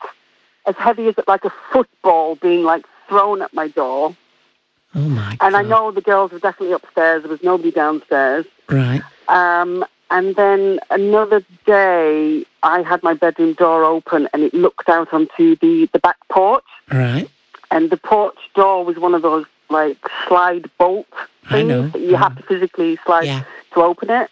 as 0.65 0.75
heavy 0.75 1.07
as 1.07 1.15
like 1.27 1.45
a 1.45 1.53
football 1.71 2.35
being 2.35 2.63
like 2.63 2.85
thrown 3.07 3.41
at 3.41 3.53
my 3.53 3.67
door. 3.69 4.15
Oh 4.95 5.01
my 5.09 5.37
And 5.41 5.55
I 5.55 5.61
know 5.61 5.91
the 5.91 6.01
girls 6.01 6.31
were 6.31 6.39
definitely 6.39 6.73
upstairs. 6.73 7.23
There 7.23 7.31
was 7.31 7.43
nobody 7.43 7.71
downstairs. 7.71 8.45
Right. 8.69 9.01
Um, 9.27 9.85
and 10.11 10.35
then 10.35 10.79
another 10.89 11.43
day, 11.65 12.43
I 12.63 12.81
had 12.81 13.03
my 13.03 13.13
bedroom 13.13 13.53
door 13.53 13.83
open 13.83 14.27
and 14.33 14.41
it 14.41 14.53
looked 14.53 14.89
out 14.89 15.13
onto 15.13 15.55
the, 15.57 15.87
the 15.93 15.99
back 15.99 16.17
porch. 16.29 16.63
Right. 16.91 17.29
And 17.69 17.91
the 17.91 17.97
porch 17.97 18.37
door 18.55 18.83
was 18.83 18.97
one 18.97 19.13
of 19.13 19.21
those 19.21 19.45
like 19.69 19.97
slide 20.27 20.69
bolt 20.79 21.05
I 21.45 21.49
things 21.57 21.69
know. 21.69 21.87
that 21.89 22.01
you 22.01 22.15
have 22.15 22.35
to 22.37 22.43
physically 22.43 22.97
slide 23.05 23.25
Yeah. 23.27 23.43
to 23.75 23.81
open 23.83 24.09
it. 24.09 24.31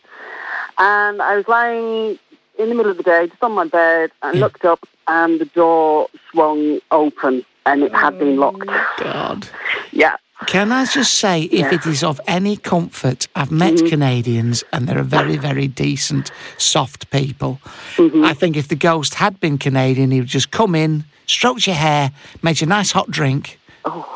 And 0.79 1.21
I 1.21 1.35
was 1.37 1.47
lying 1.47 2.17
in 2.57 2.69
the 2.69 2.75
middle 2.75 2.91
of 2.91 2.97
the 2.97 3.03
day, 3.03 3.27
just 3.27 3.43
on 3.43 3.51
my 3.51 3.65
bed, 3.65 4.11
and 4.23 4.39
looked 4.39 4.65
up, 4.65 4.79
and 5.07 5.39
the 5.39 5.45
door 5.45 6.07
swung 6.31 6.79
open, 6.89 7.45
and 7.67 7.83
it 7.83 7.93
had 7.93 8.17
been 8.17 8.37
locked. 8.37 8.65
God. 8.97 9.47
Yeah. 9.91 10.17
Can 10.45 10.71
I 10.71 10.85
just 10.85 11.15
say, 11.15 11.43
if 11.43 11.51
Yeah. 11.71 11.73
it 11.73 11.85
is 11.87 12.03
of 12.03 12.21
any 12.27 12.57
comfort, 12.57 13.27
I've 13.35 13.51
met 13.51 13.73
Mm-hmm. 13.73 13.87
Canadians 13.87 14.63
and 14.71 14.87
they're 14.87 14.99
a 14.99 15.03
very, 15.03 15.35
very 15.35 15.67
decent, 15.67 16.31
soft 16.57 17.09
people. 17.09 17.59
Mm-hmm. 17.95 18.23
I 18.23 18.33
think 18.33 18.55
if 18.55 18.67
the 18.67 18.75
ghost 18.75 19.15
had 19.15 19.39
been 19.39 19.57
Canadian, 19.57 20.11
he 20.11 20.19
would 20.19 20.29
just 20.29 20.51
come 20.51 20.75
in, 20.75 21.05
stroked 21.25 21.65
your 21.65 21.75
hair, 21.75 22.11
made 22.43 22.61
you 22.61 22.65
a 22.65 22.69
nice 22.69 22.91
hot 22.91 23.09
drink, 23.09 23.59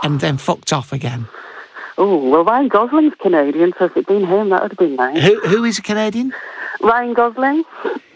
and 0.04 0.20
then 0.20 0.38
fucked 0.38 0.72
off 0.72 0.94
again. 0.94 1.28
Oh, 1.98 2.18
well, 2.30 2.44
Ryan 2.44 2.68
Gosling's 2.70 3.16
Canadian, 3.20 3.74
so 3.78 3.86
if 3.86 3.92
it'd 3.92 4.06
been 4.06 4.26
him, 4.26 4.50
that 4.50 4.62
would 4.62 4.72
have 4.72 4.78
been 4.78 4.96
nice. 4.96 5.22
Who, 5.24 5.40
who 5.42 5.64
is 5.66 5.80
a 5.80 5.82
Canadian? 5.82 6.34
Ryan 6.82 7.14
Gosling? 7.14 7.64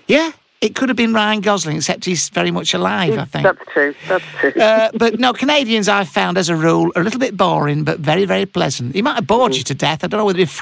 Yeah, 0.07 0.31
it 0.65 0.73
could 0.73 0.89
have 0.89 0.95
been 0.95 1.13
Ryan 1.13 1.41
Gosling, 1.41 1.77
except 1.77 2.05
he's 2.05 2.29
very 2.29 2.49
much 2.49 2.73
alive, 2.73 3.19
I 3.19 3.25
think. 3.25 3.43
That's 3.43 3.71
true. 3.71 3.93
That's 4.07 4.25
true. 4.39 4.51
Uh, 4.59 4.89
but 4.95 5.19
no, 5.19 5.31
Canadians 5.31 5.87
I've 5.87 6.09
found 6.09 6.39
as 6.39 6.49
a 6.49 6.55
rule 6.55 6.91
are 6.95 7.01
a 7.01 7.03
little 7.03 7.19
bit 7.19 7.37
boring, 7.37 7.83
but 7.83 7.99
very, 7.99 8.25
very 8.25 8.47
pleasant. 8.47 8.95
He 8.95 9.03
might 9.03 9.13
have 9.13 9.27
bored 9.27 9.55
you 9.55 9.63
to 9.63 9.75
death. 9.75 10.03
I 10.03 10.07
don't 10.07 10.17
know 10.17 10.25
whether 10.25 10.39
he'd 10.39 10.49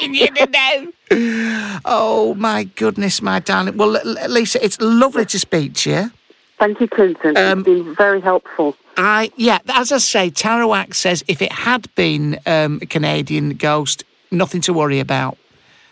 frighten 0.00 0.14
you 0.14 0.26
to 0.26 0.46
death. 0.46 1.80
Oh 1.84 2.34
my 2.36 2.64
goodness, 2.64 3.22
my 3.22 3.38
darling. 3.38 3.76
Well, 3.76 4.00
Lisa, 4.28 4.64
it's 4.64 4.80
lovely 4.80 5.24
to 5.26 5.38
speak 5.38 5.74
to 5.74 5.90
you. 5.90 6.10
Thank 6.58 6.80
you, 6.80 6.88
Clinton. 6.88 7.36
Um, 7.36 7.60
it's 7.60 7.66
been 7.66 7.94
very 7.94 8.20
helpful. 8.20 8.76
I 8.96 9.30
yeah, 9.36 9.58
as 9.68 9.92
I 9.92 9.98
say, 9.98 10.30
Tarawak 10.30 10.94
says 10.94 11.22
if 11.28 11.40
it 11.40 11.52
had 11.52 11.94
been 11.94 12.40
um, 12.46 12.80
a 12.82 12.86
Canadian 12.86 13.50
ghost, 13.50 14.02
nothing 14.32 14.60
to 14.62 14.72
worry 14.72 14.98
about. 14.98 15.38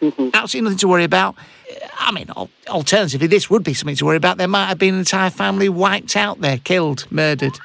Absolutely 0.02 0.62
nothing 0.62 0.78
to 0.78 0.88
worry 0.88 1.04
about. 1.04 1.36
I 1.96 2.12
mean, 2.12 2.28
alternatively, 2.68 3.26
this 3.26 3.48
would 3.50 3.64
be 3.64 3.74
something 3.74 3.96
to 3.96 4.04
worry 4.04 4.16
about. 4.16 4.38
There 4.38 4.48
might 4.48 4.66
have 4.66 4.78
been 4.78 4.94
an 4.94 5.00
entire 5.00 5.30
family 5.30 5.68
wiped 5.68 6.16
out 6.16 6.40
there, 6.40 6.58
killed, 6.58 7.10
murdered, 7.10 7.58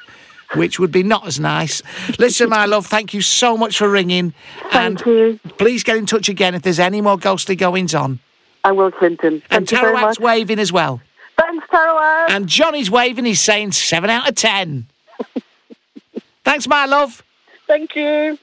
which 0.55 0.79
would 0.79 0.91
be 0.91 1.03
not 1.03 1.27
as 1.27 1.39
nice. 1.39 1.81
Listen, 2.19 2.49
my 2.49 2.65
love, 2.65 2.85
thank 2.87 3.13
you 3.13 3.21
so 3.21 3.57
much 3.57 3.77
for 3.77 3.89
ringing. 3.89 4.33
Thank 4.71 5.05
and 5.05 5.05
you. 5.05 5.39
Please 5.57 5.83
get 5.83 5.97
in 5.97 6.05
touch 6.05 6.29
again 6.29 6.55
if 6.55 6.61
there's 6.61 6.79
any 6.79 7.01
more 7.01 7.17
ghostly 7.17 7.55
goings 7.55 7.93
on. 7.93 8.19
I 8.63 8.71
will, 8.71 8.91
Clinton. 8.91 9.41
And 9.49 9.67
Thank 9.67 9.71
you 9.71 9.77
very 9.77 9.95
Tarawak's 9.95 10.19
waving 10.19 10.59
as 10.59 10.71
well. 10.71 11.01
Thanks, 11.37 11.65
Tarawak. 11.67 12.29
And 12.29 12.47
Johnny's 12.47 12.91
waving, 12.91 13.25
he's 13.25 13.39
saying 13.39 13.71
7 13.71 14.09
out 14.09 14.27
of 14.27 14.35
10. 14.35 14.87
Thanks, 16.43 16.67
my 16.67 16.85
love. 16.85 17.23
Thank 17.67 17.95
you. 17.95 18.37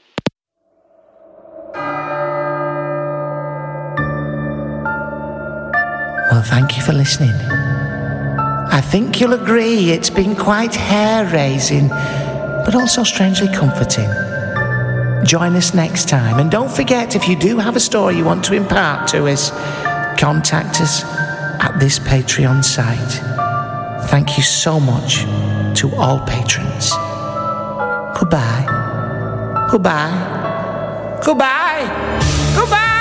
Well, 6.36 6.44
thank 6.44 6.76
you 6.76 6.82
for 6.82 6.92
listening. 6.92 7.32
I 7.32 8.82
think 8.82 9.22
you'll 9.22 9.32
agree 9.32 9.90
it's 9.90 10.10
been 10.10 10.36
quite 10.36 10.74
hair 10.74 11.24
raising, 11.32 11.88
but 11.88 12.74
also 12.74 13.04
strangely 13.04 13.48
comforting. 13.48 14.10
Join 15.24 15.56
us 15.56 15.72
next 15.72 16.10
time, 16.10 16.38
and 16.38 16.50
don't 16.50 16.70
forget 16.70 17.16
if 17.16 17.26
you 17.26 17.36
do 17.36 17.56
have 17.56 17.74
a 17.74 17.80
story 17.80 18.18
you 18.18 18.24
want 18.26 18.44
to 18.44 18.52
impart 18.52 19.08
to 19.12 19.26
us, 19.28 19.50
contact 20.20 20.82
us 20.82 21.04
at 21.64 21.78
this 21.80 21.98
Patreon 21.98 22.62
site. 22.62 23.14
Thank 24.10 24.36
you 24.36 24.42
so 24.42 24.78
much 24.78 25.20
to 25.80 25.90
all 25.96 26.20
patrons. 26.26 26.90
Goodbye. 28.20 28.66
Goodbye. 29.70 31.18
Goodbye. 31.24 31.88
Goodbye. 32.54 32.92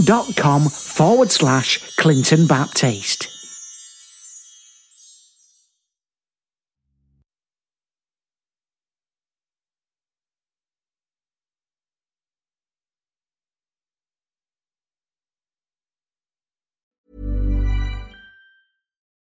patreon.com 0.00 0.68
forward 0.68 1.30
slash 1.30 1.96
Clinton 1.96 2.46
Baptiste. 2.46 3.28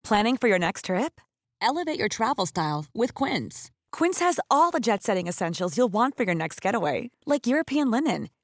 Planning 0.05 0.37
for 0.37 0.49
your 0.49 0.59
next 0.59 0.87
trip? 0.87 1.21
Elevate 1.63 1.97
your 1.97 2.09
travel 2.09 2.45
style 2.45 2.87
with 2.93 3.15
Quince. 3.15 3.71
Quince 3.93 4.19
has 4.19 4.41
all 4.51 4.73
the 4.73 4.81
jet 4.81 5.05
setting 5.05 5.29
essentials 5.29 5.77
you'll 5.79 5.93
want 5.93 6.17
for 6.17 6.25
your 6.25 6.35
next 6.35 6.61
getaway, 6.61 7.11
like 7.27 7.47
European 7.47 7.93
linen, 7.93 8.29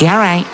Yeah, 0.00 0.16
right. 0.16 0.53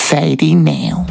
Fading 0.11 0.65
now. 0.65 1.07